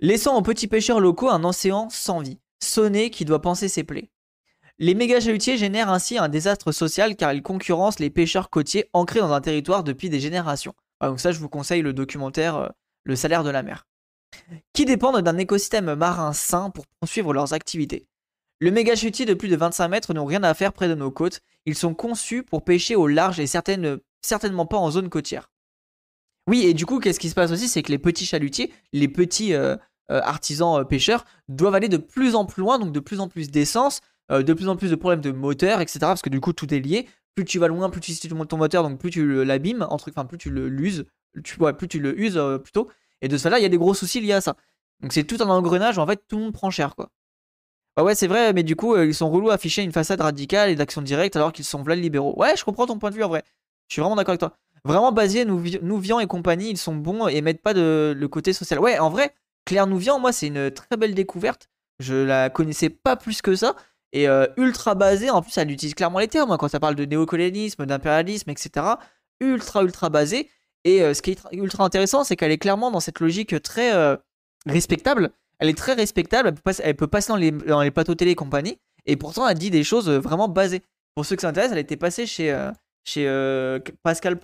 Laissant 0.00 0.36
aux 0.36 0.42
petits 0.42 0.68
pêcheurs 0.68 1.00
locaux 1.00 1.30
un 1.30 1.44
océan 1.44 1.88
sans 1.88 2.20
vie, 2.20 2.40
sonné 2.62 3.08
qui 3.08 3.24
doit 3.24 3.40
penser 3.40 3.68
ses 3.68 3.84
plaies. 3.84 4.10
Les 4.78 4.94
méga 4.94 5.20
chalutiers 5.20 5.56
génèrent 5.56 5.90
ainsi 5.90 6.18
un 6.18 6.28
désastre 6.28 6.72
social 6.72 7.16
car 7.16 7.32
ils 7.32 7.42
concurrencent 7.42 7.98
les 7.98 8.10
pêcheurs 8.10 8.50
côtiers 8.50 8.88
ancrés 8.92 9.20
dans 9.20 9.32
un 9.32 9.40
territoire 9.40 9.84
depuis 9.84 10.10
des 10.10 10.20
générations. 10.20 10.74
Ah, 11.00 11.08
donc 11.08 11.20
ça, 11.20 11.32
je 11.32 11.38
vous 11.38 11.48
conseille 11.48 11.82
le 11.82 11.92
documentaire 11.92 12.56
euh, 12.56 12.68
Le 13.04 13.16
salaire 13.16 13.44
de 13.44 13.50
la 13.50 13.62
mer. 13.62 13.86
Qui 14.72 14.84
dépendent 14.84 15.20
d'un 15.20 15.38
écosystème 15.38 15.94
marin 15.94 16.32
sain 16.32 16.70
pour 16.70 16.86
poursuivre 16.86 17.34
leurs 17.34 17.52
activités? 17.52 18.06
Le 18.60 18.70
méga 18.70 18.94
chalutier 18.94 19.26
de 19.26 19.34
plus 19.34 19.48
de 19.48 19.56
25 19.56 19.88
mètres 19.88 20.14
n'ont 20.14 20.24
rien 20.24 20.42
à 20.44 20.54
faire 20.54 20.72
près 20.72 20.88
de 20.88 20.94
nos 20.94 21.10
côtes. 21.10 21.40
Ils 21.66 21.74
sont 21.74 21.94
conçus 21.94 22.44
pour 22.44 22.64
pêcher 22.64 22.94
au 22.94 23.08
large 23.08 23.40
et 23.40 23.46
certainement 23.46 24.66
pas 24.66 24.76
en 24.76 24.90
zone 24.90 25.08
côtière. 25.10 25.50
Oui, 26.48 26.62
et 26.64 26.74
du 26.74 26.86
coup, 26.86 27.00
qu'est-ce 27.00 27.20
qui 27.20 27.28
se 27.28 27.34
passe 27.34 27.50
aussi? 27.50 27.68
C'est 27.68 27.82
que 27.82 27.90
les 27.90 27.98
petits 27.98 28.26
chalutiers, 28.26 28.72
les 28.92 29.08
petits 29.08 29.54
euh, 29.54 29.76
euh, 30.10 30.20
artisans 30.22 30.84
pêcheurs, 30.86 31.24
doivent 31.48 31.74
aller 31.74 31.88
de 31.88 31.96
plus 31.96 32.34
en 32.34 32.44
plus 32.46 32.60
loin, 32.60 32.78
donc 32.78 32.92
de 32.92 33.00
plus 33.00 33.20
en 33.20 33.28
plus 33.28 33.50
d'essence, 33.50 34.00
de 34.30 34.52
plus 34.52 34.68
en 34.68 34.76
plus 34.76 34.90
de 34.90 34.96
problèmes 34.96 35.20
de 35.20 35.30
moteur, 35.30 35.80
etc. 35.80 35.98
Parce 36.00 36.22
que 36.22 36.30
du 36.30 36.40
coup, 36.40 36.52
tout 36.52 36.72
est 36.72 36.80
lié. 36.80 37.08
Plus 37.34 37.44
tu 37.44 37.58
vas 37.58 37.68
loin, 37.68 37.88
plus 37.90 38.00
tu 38.00 38.12
utilises 38.12 38.46
ton 38.48 38.56
moteur, 38.56 38.82
donc 38.82 38.98
plus 38.98 39.10
tu 39.10 39.44
l'abîmes, 39.44 39.86
enfin 39.88 40.24
plus 40.26 40.36
tu 40.36 40.50
l'uses, 40.50 41.06
tu, 41.42 41.56
plus 41.58 41.88
tu 41.88 41.98
le 41.98 42.18
uses 42.20 42.40
plutôt. 42.62 42.90
Et 43.22 43.28
de 43.28 43.38
cela, 43.38 43.58
il 43.58 43.62
y 43.62 43.64
a 43.64 43.70
des 43.70 43.78
gros 43.78 43.94
soucis 43.94 44.20
liés 44.20 44.34
à 44.34 44.42
ça. 44.42 44.56
Donc 45.00 45.12
c'est 45.12 45.24
tout 45.24 45.38
un 45.40 45.48
engrenage 45.48 45.96
où 45.96 46.00
en 46.00 46.06
fait 46.06 46.22
tout 46.28 46.36
le 46.36 46.44
monde 46.44 46.52
prend 46.52 46.70
cher 46.70 46.94
quoi. 46.94 47.10
Bah 47.96 48.02
ouais, 48.04 48.14
c'est 48.14 48.26
vrai, 48.26 48.52
mais 48.54 48.62
du 48.62 48.74
coup, 48.74 48.96
ils 48.96 49.14
sont 49.14 49.30
relous 49.30 49.50
à 49.50 49.54
afficher 49.54 49.82
une 49.82 49.92
façade 49.92 50.20
radicale 50.20 50.70
et 50.70 50.74
d'action 50.74 51.02
directe 51.02 51.36
alors 51.36 51.52
qu'ils 51.52 51.64
sont 51.64 51.82
v'là 51.82 51.94
libéraux. 51.94 52.34
Ouais, 52.38 52.56
je 52.56 52.64
comprends 52.64 52.86
ton 52.86 52.98
point 52.98 53.10
de 53.10 53.16
vue 53.16 53.24
en 53.24 53.28
vrai. 53.28 53.42
Je 53.88 53.94
suis 53.94 54.00
vraiment 54.00 54.16
d'accord 54.16 54.32
avec 54.32 54.40
toi. 54.40 54.56
Vraiment 54.84 55.12
basé, 55.12 55.44
Nouvian 55.44 56.18
et 56.18 56.26
compagnie, 56.26 56.70
ils 56.70 56.78
sont 56.78 56.94
bons 56.94 57.28
et 57.28 57.40
mettent 57.42 57.62
pas 57.62 57.74
de, 57.74 58.14
le 58.16 58.28
côté 58.28 58.52
social. 58.52 58.80
Ouais, 58.80 58.98
en 58.98 59.10
vrai, 59.10 59.34
Claire 59.66 59.86
Nouvian, 59.86 60.18
moi, 60.18 60.32
c'est 60.32 60.46
une 60.48 60.70
très 60.70 60.96
belle 60.96 61.14
découverte. 61.14 61.68
Je 62.00 62.14
la 62.14 62.50
connaissais 62.50 62.88
pas 62.88 63.14
plus 63.16 63.42
que 63.42 63.54
ça. 63.54 63.76
Et 64.12 64.28
euh, 64.28 64.46
ultra 64.56 64.94
basée, 64.94 65.30
en 65.30 65.42
plus, 65.42 65.56
elle 65.56 65.70
utilise 65.70 65.94
clairement 65.94 66.18
les 66.18 66.28
termes. 66.28 66.50
Hein, 66.50 66.58
quand 66.58 66.68
ça 66.68 66.80
parle 66.80 66.94
de 66.94 67.04
néocolonialisme, 67.04 67.86
d'impérialisme, 67.86 68.50
etc. 68.50 68.86
Ultra, 69.40 69.82
ultra 69.82 70.10
basée. 70.10 70.50
Et 70.84 71.02
euh, 71.02 71.14
ce 71.14 71.22
qui 71.22 71.32
est 71.32 71.40
ultra 71.52 71.84
intéressant, 71.84 72.24
c'est 72.24 72.36
qu'elle 72.36 72.52
est 72.52 72.58
clairement 72.58 72.90
dans 72.90 73.00
cette 73.00 73.20
logique 73.20 73.60
très 73.62 73.94
euh, 73.94 74.16
respectable. 74.66 75.30
Elle 75.58 75.68
est 75.68 75.78
très 75.78 75.94
respectable. 75.94 76.48
Elle 76.82 76.96
peut, 76.96 77.06
passer, 77.06 77.28
dans, 77.28 77.36
les, 77.36 77.52
dans 77.52 77.82
les 77.82 77.90
plateaux 77.90 78.14
télé 78.14 78.32
et 78.32 78.34
compagnie. 78.34 78.78
Et 79.06 79.16
pourtant, 79.16 79.48
elle 79.48 79.58
dit 79.58 79.70
des 79.70 79.84
choses 79.84 80.10
vraiment 80.10 80.48
basées. 80.48 80.82
Pour 81.14 81.24
ceux 81.24 81.36
qui 81.36 81.42
s'intéressent, 81.42 81.72
elle 81.72 81.82
était 81.82 81.96
passée 81.96 82.26
chez, 82.26 82.56
chez 83.04 83.26
Pascal 84.02 84.38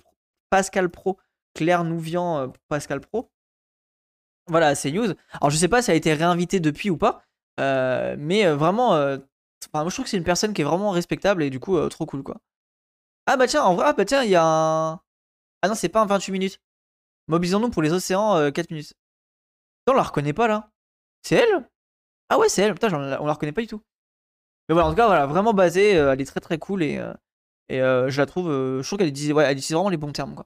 Pascal 0.49 0.89
Pro, 0.89 1.17
Claire 1.53 1.83
Nouvian, 1.83 2.51
Pascal 2.67 3.01
Pro. 3.01 3.31
Voilà, 4.47 4.75
c'est 4.75 4.91
news. 4.91 5.13
Alors 5.33 5.49
je 5.49 5.57
sais 5.57 5.67
pas 5.67 5.81
si 5.81 5.91
elle 5.91 5.95
a 5.95 5.97
été 5.97 6.13
réinvitée 6.13 6.59
depuis 6.59 6.89
ou 6.89 6.97
pas, 6.97 7.23
mais 7.57 8.45
euh, 8.45 9.17
moi 9.73 9.85
je 9.89 9.93
trouve 9.95 10.05
que 10.05 10.11
c'est 10.11 10.17
une 10.17 10.23
personne 10.23 10.53
qui 10.53 10.61
est 10.61 10.65
vraiment 10.65 10.91
respectable 10.91 11.43
et 11.43 11.49
du 11.49 11.59
coup 11.59 11.77
trop 11.89 12.05
cool 12.05 12.23
quoi. 12.23 12.37
Ah 13.27 13.37
bah 13.37 13.47
tiens, 13.47 13.63
en 13.63 13.75
vrai, 13.75 13.85
ah 13.87 13.93
bah 13.93 14.05
tiens, 14.05 14.23
il 14.23 14.31
y 14.31 14.35
a 14.35 14.43
un. 14.43 14.93
Ah 15.61 15.67
non, 15.67 15.75
c'est 15.75 15.89
pas 15.89 16.01
un 16.01 16.05
28 16.05 16.31
minutes. 16.31 16.61
Mobilisons-nous 17.27 17.69
pour 17.69 17.81
les 17.83 17.93
océans 17.93 18.51
4 18.51 18.71
minutes. 18.71 18.93
Non, 19.87 19.93
on 19.93 19.97
la 19.97 20.03
reconnaît 20.03 20.33
pas 20.33 20.47
là. 20.47 20.71
C'est 21.23 21.35
elle? 21.35 21.69
Ah 22.29 22.39
ouais, 22.39 22.49
c'est 22.49 22.63
elle. 22.63 22.73
Putain, 22.73 22.93
on 22.93 23.25
la 23.25 23.33
reconnaît 23.33 23.51
pas 23.51 23.61
du 23.61 23.67
tout. 23.67 23.83
Mais 24.67 24.73
voilà, 24.73 24.87
en 24.87 24.91
tout 24.91 24.97
cas, 24.97 25.07
voilà, 25.07 25.25
vraiment 25.27 25.53
basée. 25.53 25.91
elle 25.91 26.21
est 26.21 26.25
très 26.25 26.39
très 26.39 26.57
cool 26.59 26.83
et, 26.83 26.99
et 27.69 27.81
euh, 27.81 28.09
je 28.09 28.19
la 28.19 28.25
trouve, 28.25 28.49
euh, 28.49 28.81
je 28.81 28.87
trouve 28.87 28.99
qu'elle 28.99 29.07
utilise, 29.09 29.31
ouais, 29.31 29.55
vraiment 29.55 29.89
les 29.89 29.97
bons 29.97 30.11
termes. 30.11 30.35
Quoi. 30.35 30.45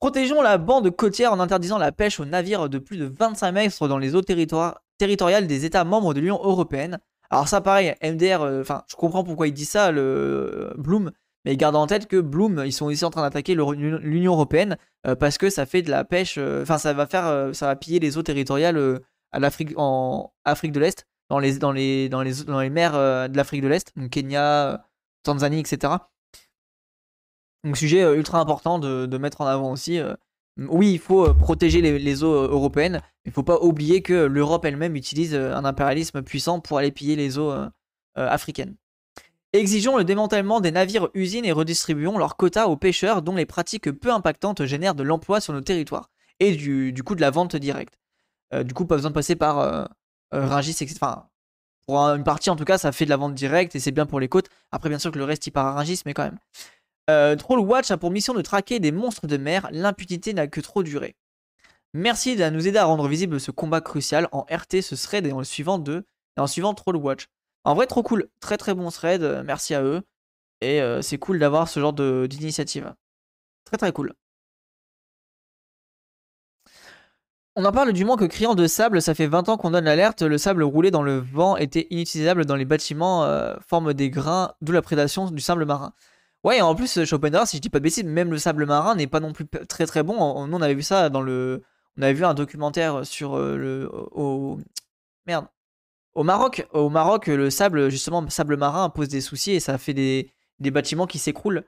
Protégeons 0.00 0.42
la 0.42 0.58
bande 0.58 0.90
côtière 0.90 1.32
en 1.32 1.40
interdisant 1.40 1.78
la 1.78 1.92
pêche 1.92 2.18
aux 2.18 2.24
navires 2.24 2.68
de 2.68 2.78
plus 2.78 2.96
de 2.96 3.04
25 3.04 3.52
mètres 3.52 3.88
dans 3.88 3.98
les 3.98 4.14
eaux 4.14 4.22
territoriales 4.98 5.46
des 5.46 5.64
États 5.64 5.84
membres 5.84 6.14
de 6.14 6.20
l'Union 6.20 6.40
Européenne. 6.42 6.98
Alors 7.30 7.48
ça 7.48 7.60
pareil, 7.60 7.94
MDR, 8.02 8.42
euh, 8.42 8.60
enfin 8.60 8.84
je 8.88 8.96
comprends 8.96 9.24
pourquoi 9.24 9.48
il 9.48 9.52
dit 9.52 9.64
ça, 9.64 9.90
le 9.90 10.72
Bloom, 10.76 11.10
mais 11.44 11.56
garde 11.56 11.76
en 11.76 11.86
tête 11.86 12.06
que 12.06 12.20
Bloom, 12.20 12.62
ils 12.64 12.72
sont 12.72 12.86
aussi 12.86 13.04
en 13.04 13.10
train 13.10 13.22
d'attaquer 13.22 13.54
l'Union 13.54 14.32
Européenne 14.32 14.76
parce 15.20 15.38
que 15.38 15.50
ça 15.50 15.66
fait 15.66 15.82
de 15.82 15.90
la 15.90 16.04
pêche, 16.04 16.38
enfin 16.38 16.78
ça 16.78 16.92
va 16.92 17.06
faire, 17.06 17.50
ça 17.54 17.66
va 17.66 17.76
piller 17.76 18.00
les 18.00 18.18
eaux 18.18 18.22
territoriales 18.22 19.00
à 19.30 19.38
l'Afrique, 19.38 19.72
en 19.76 20.32
Afrique 20.44 20.72
de 20.72 20.80
l'Est, 20.80 21.06
dans 21.30 21.38
les, 21.38 21.58
dans 21.58 21.70
les, 21.70 22.08
dans 22.08 22.22
les, 22.22 22.44
dans 22.44 22.60
les 22.60 22.70
mers 22.70 22.92
de 22.92 23.36
l'Afrique 23.36 23.62
de 23.62 23.68
l'Est, 23.68 23.92
donc 23.96 24.10
Kenya, 24.10 24.84
Tanzanie, 25.22 25.60
etc. 25.60 25.98
Donc 27.66 27.76
sujet 27.76 28.02
euh, 28.02 28.16
ultra 28.16 28.38
important 28.38 28.78
de, 28.78 29.18
mettre 29.18 29.40
en 29.40 29.46
avant 29.46 29.72
aussi. 29.72 29.98
Euh. 30.58 30.66
Oui, 30.68 30.92
il 30.92 30.98
faut 30.98 31.26
euh, 31.26 31.34
protéger 31.34 31.80
les, 31.80 32.24
eaux 32.24 32.32
européennes, 32.32 33.00
mais 33.02 33.26
il 33.26 33.28
ne 33.30 33.34
faut 33.34 33.42
pas 33.42 33.60
oublier 33.60 34.02
que 34.02 34.14
l'Europe 34.14 34.64
elle-même 34.64 34.96
utilise 34.96 35.34
un 35.34 35.64
impérialisme 35.64 36.22
puissant 36.22 36.60
pour 36.60 36.78
aller 36.78 36.92
piller 36.92 37.16
les 37.16 37.38
eaux 37.38 37.52
africaines. 38.14 38.76
Exigeons 39.52 39.96
le 39.96 40.04
démantèlement 40.04 40.60
des 40.60 40.70
navires 40.70 41.08
usines 41.14 41.44
et 41.44 41.52
redistribuons 41.52 42.18
leurs 42.18 42.36
quotas 42.36 42.66
aux 42.66 42.76
pêcheurs 42.76 43.22
dont 43.22 43.34
les 43.34 43.46
pratiques 43.46 43.90
peu 43.90 44.10
impactantes 44.12 44.64
génèrent 44.64 44.94
de 44.94 45.02
l'emploi 45.02 45.40
sur 45.40 45.52
nos 45.52 45.60
territoires 45.60 46.10
et 46.40 46.52
du, 46.52 46.94
coup 47.04 47.14
de 47.14 47.20
la 47.20 47.30
vente 47.30 47.56
directe. 47.56 47.98
du 48.64 48.74
coup, 48.74 48.86
pas 48.86 48.96
besoin 48.96 49.10
de 49.10 49.14
passer 49.14 49.36
par 49.36 49.88
Rungis, 50.32 50.76
etc. 50.80 50.96
Enfin, 51.00 51.28
pour 51.86 51.98
une 51.98 52.24
partie, 52.24 52.50
en 52.50 52.56
tout 52.56 52.64
cas, 52.64 52.78
ça 52.78 52.90
fait 52.90 53.04
de 53.04 53.10
la 53.10 53.16
vente 53.16 53.34
directe 53.34 53.76
et 53.76 53.80
c'est 53.80 53.92
bien 53.92 54.06
pour 54.06 54.18
les 54.18 54.28
côtes. 54.28 54.48
Après, 54.72 54.88
bien 54.88 54.98
sûr 54.98 55.12
que 55.12 55.18
le 55.18 55.24
reste, 55.24 55.46
il 55.46 55.52
part 55.52 55.66
à 55.66 55.72
Rungis, 55.74 56.02
mais 56.04 56.14
quand 56.14 56.24
même. 56.24 56.38
Euh, 57.08 57.36
Troll 57.36 57.60
Watch 57.60 57.90
a 57.90 57.96
pour 57.96 58.10
mission 58.10 58.34
de 58.34 58.42
traquer 58.42 58.80
des 58.80 58.92
monstres 58.92 59.26
de 59.26 59.36
mer. 59.36 59.68
L'impunité 59.72 60.34
n'a 60.34 60.46
que 60.46 60.60
trop 60.60 60.82
duré. 60.82 61.16
Merci 61.94 62.36
de 62.36 62.48
nous 62.50 62.66
aider 62.66 62.78
à 62.78 62.84
rendre 62.84 63.08
visible 63.08 63.40
ce 63.40 63.50
combat 63.50 63.80
crucial. 63.80 64.28
En 64.32 64.42
RT, 64.50 64.82
ce 64.82 64.94
thread 64.94 65.26
et 65.26 65.32
en 65.32 65.44
suivant 65.44 65.78
de, 65.78 66.04
et 66.36 66.40
en 66.40 66.46
suivant 66.46 66.74
Troll 66.74 66.96
Watch. 66.96 67.28
En 67.64 67.74
vrai, 67.74 67.86
trop 67.86 68.02
cool. 68.02 68.28
Très 68.40 68.56
très 68.56 68.74
bon 68.74 68.90
thread. 68.90 69.22
Euh, 69.22 69.42
merci 69.44 69.74
à 69.74 69.82
eux. 69.82 70.02
Et 70.60 70.80
euh, 70.82 71.02
c'est 71.02 71.18
cool 71.18 71.38
d'avoir 71.38 71.68
ce 71.68 71.80
genre 71.80 71.92
d'initiative. 71.92 72.94
Très 73.64 73.76
très 73.76 73.92
cool. 73.92 74.14
On 77.58 77.64
en 77.64 77.72
parle 77.72 77.94
du 77.94 78.04
manque 78.04 78.28
criant 78.28 78.54
de 78.54 78.66
sable, 78.66 79.00
ça 79.00 79.14
fait 79.14 79.26
20 79.26 79.48
ans 79.48 79.56
qu'on 79.56 79.70
donne 79.70 79.86
l'alerte, 79.86 80.20
le 80.20 80.36
sable 80.36 80.62
roulé 80.62 80.90
dans 80.90 81.02
le 81.02 81.16
vent 81.16 81.56
était 81.56 81.86
inutilisable 81.88 82.44
dans 82.44 82.54
les 82.54 82.66
bâtiments, 82.66 83.24
euh, 83.24 83.56
forme 83.66 83.94
des 83.94 84.10
grains, 84.10 84.52
d'où 84.60 84.72
la 84.72 84.82
prédation 84.82 85.30
du 85.30 85.40
sable 85.40 85.64
marin. 85.64 85.94
Ouais, 86.46 86.60
en 86.60 86.74
plus, 86.74 87.04
Schopenhauer, 87.04 87.46
si 87.46 87.56
je 87.56 87.62
dis 87.62 87.68
pas 87.70 87.78
de 87.78 87.84
bêtises, 87.84 88.04
même 88.04 88.30
le 88.30 88.38
sable 88.38 88.66
marin 88.66 88.94
n'est 88.94 89.06
pas 89.06 89.20
non 89.20 89.32
plus 89.32 89.46
très 89.68 89.86
très 89.86 90.02
bon. 90.02 90.46
Nous, 90.46 90.56
on 90.56 90.62
avait 90.62 90.74
vu 90.74 90.82
ça 90.82 91.10
dans 91.10 91.20
le. 91.20 91.62
On 91.98 92.02
avait 92.02 92.14
vu 92.14 92.24
un 92.24 92.34
documentaire 92.34 93.04
sur 93.04 93.34
euh, 93.34 93.56
le. 93.56 93.90
Au. 94.12 94.58
Merde. 95.26 95.46
Au 96.14 96.22
Maroc, 96.24 96.66
au 96.72 96.88
Maroc, 96.88 97.26
le 97.26 97.50
sable, 97.50 97.90
justement, 97.90 98.26
sable 98.30 98.56
marin 98.56 98.88
pose 98.88 99.08
des 99.08 99.20
soucis 99.20 99.52
et 99.52 99.60
ça 99.60 99.76
fait 99.76 99.92
des, 99.92 100.30
des 100.60 100.70
bâtiments 100.70 101.06
qui 101.06 101.18
s'écroulent. 101.18 101.64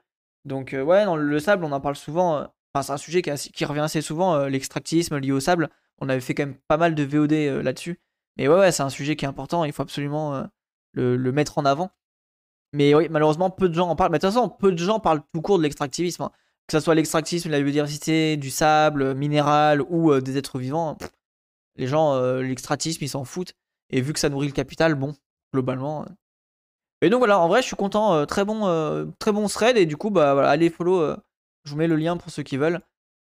Donc, 0.46 0.72
euh, 0.72 0.82
ouais, 0.82 1.04
dans 1.04 1.16
le 1.16 1.38
sable, 1.38 1.64
on 1.64 1.72
en 1.72 1.80
parle 1.80 1.96
souvent 1.96 2.48
c'est 2.82 2.92
un 2.92 2.96
sujet 2.96 3.22
qui, 3.22 3.64
revient 3.64 3.80
assez 3.80 4.02
souvent, 4.02 4.34
euh, 4.34 4.48
l'extractivisme 4.48 5.18
lié 5.18 5.32
au 5.32 5.40
sable. 5.40 5.68
On 5.98 6.08
avait 6.08 6.20
fait 6.20 6.34
quand 6.34 6.46
même 6.46 6.56
pas 6.68 6.76
mal 6.76 6.94
de 6.94 7.02
VOD 7.02 7.32
euh, 7.32 7.62
là-dessus. 7.62 8.00
Mais 8.36 8.48
ouais, 8.48 8.56
ouais, 8.58 8.72
c'est 8.72 8.82
un 8.82 8.90
sujet 8.90 9.16
qui 9.16 9.24
est 9.24 9.28
important, 9.28 9.64
il 9.64 9.72
faut 9.72 9.82
absolument 9.82 10.34
euh, 10.34 10.44
le, 10.92 11.32
mettre 11.32 11.58
en 11.58 11.64
avant. 11.64 11.90
Mais 12.72 12.94
oui, 12.94 13.08
malheureusement, 13.10 13.50
peu 13.50 13.68
de 13.68 13.74
gens 13.74 13.88
en 13.88 13.96
parlent. 13.96 14.12
Mais 14.12 14.18
de 14.18 14.26
toute 14.26 14.34
façon, 14.34 14.48
peu 14.48 14.72
de 14.72 14.78
gens 14.78 15.00
parlent 15.00 15.22
tout 15.32 15.40
court 15.40 15.58
de 15.58 15.62
l'extractivisme. 15.62 16.22
Hein. 16.22 16.30
Que 16.66 16.78
ce 16.78 16.84
soit 16.84 16.94
l'extractivisme, 16.94 17.50
la 17.50 17.60
biodiversité, 17.60 18.36
du 18.36 18.50
sable, 18.50 19.14
minéral 19.14 19.80
ou 19.82 20.20
des 20.20 20.36
êtres 20.36 20.58
vivants. 20.58 20.98
les 21.76 21.86
gens, 21.86 22.20
l'extractivisme, 22.40 23.02
ils 23.02 23.08
s'en 23.08 23.24
foutent. 23.24 23.54
Et 23.88 24.02
vu 24.02 24.12
que 24.12 24.20
ça 24.20 24.28
nourrit 24.28 24.48
le 24.48 24.52
capital, 24.52 24.94
bon, 24.94 25.14
globalement. 25.54 26.04
Et 27.00 27.08
donc 27.08 27.20
voilà, 27.20 27.38
en 27.38 27.48
vrai, 27.48 27.62
je 27.62 27.68
suis 27.68 27.76
content. 27.76 28.26
très 28.26 28.44
bon, 28.44 29.14
très 29.18 29.32
bon 29.32 29.48
thread. 29.48 29.78
Et 29.78 29.86
du 29.86 29.96
coup, 29.96 30.10
bah 30.10 30.46
allez 30.46 30.68
follow 30.68 31.16
je 31.68 31.74
vous 31.74 31.78
mets 31.78 31.86
le 31.86 31.96
lien 31.96 32.16
pour 32.16 32.30
ceux 32.30 32.42
qui 32.42 32.56
veulent. 32.56 32.80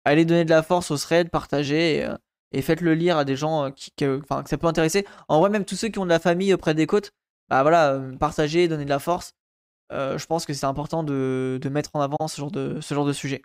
Allez 0.05 0.25
donner 0.25 0.45
de 0.45 0.51
la 0.51 0.63
force 0.63 0.91
au 0.91 0.97
thread, 0.97 1.31
partagez 1.31 1.99
et, 1.99 2.05
euh, 2.05 2.63
faites-le 2.63 2.95
lire 2.95 3.17
à 3.17 3.25
des 3.25 3.37
gens 3.37 3.67
euh, 3.67 3.71
qui, 3.71 3.93
que, 3.93 4.21
ça 4.47 4.59
peut 4.59 4.67
intéresser. 4.67 5.07
En 5.29 5.41
vrai, 5.41 5.49
même 5.49 5.65
tous 5.65 5.77
ceux 5.77 5.89
qui 5.89 5.99
ont 6.01 6.05
de 6.05 6.11
la 6.11 6.19
famille 6.19 6.55
près 6.57 6.75
des 6.75 6.87
côtes, 6.87 7.13
bah 7.53 7.61
voilà, 7.63 7.93
euh, 7.93 8.17
partagez, 8.17 8.67
donnez 8.67 8.87
de 8.87 8.89
la 8.89 8.99
force. 8.99 9.35
je 9.91 10.25
pense 10.27 10.47
que 10.47 10.55
c'est 10.55 10.65
important 10.65 11.03
de, 11.03 11.61
mettre 11.71 11.91
en 11.93 12.01
avant 12.01 12.17
de, 12.51 12.81
ce 12.81 12.95
genre 12.95 13.05
de 13.05 13.13
sujet. 13.13 13.43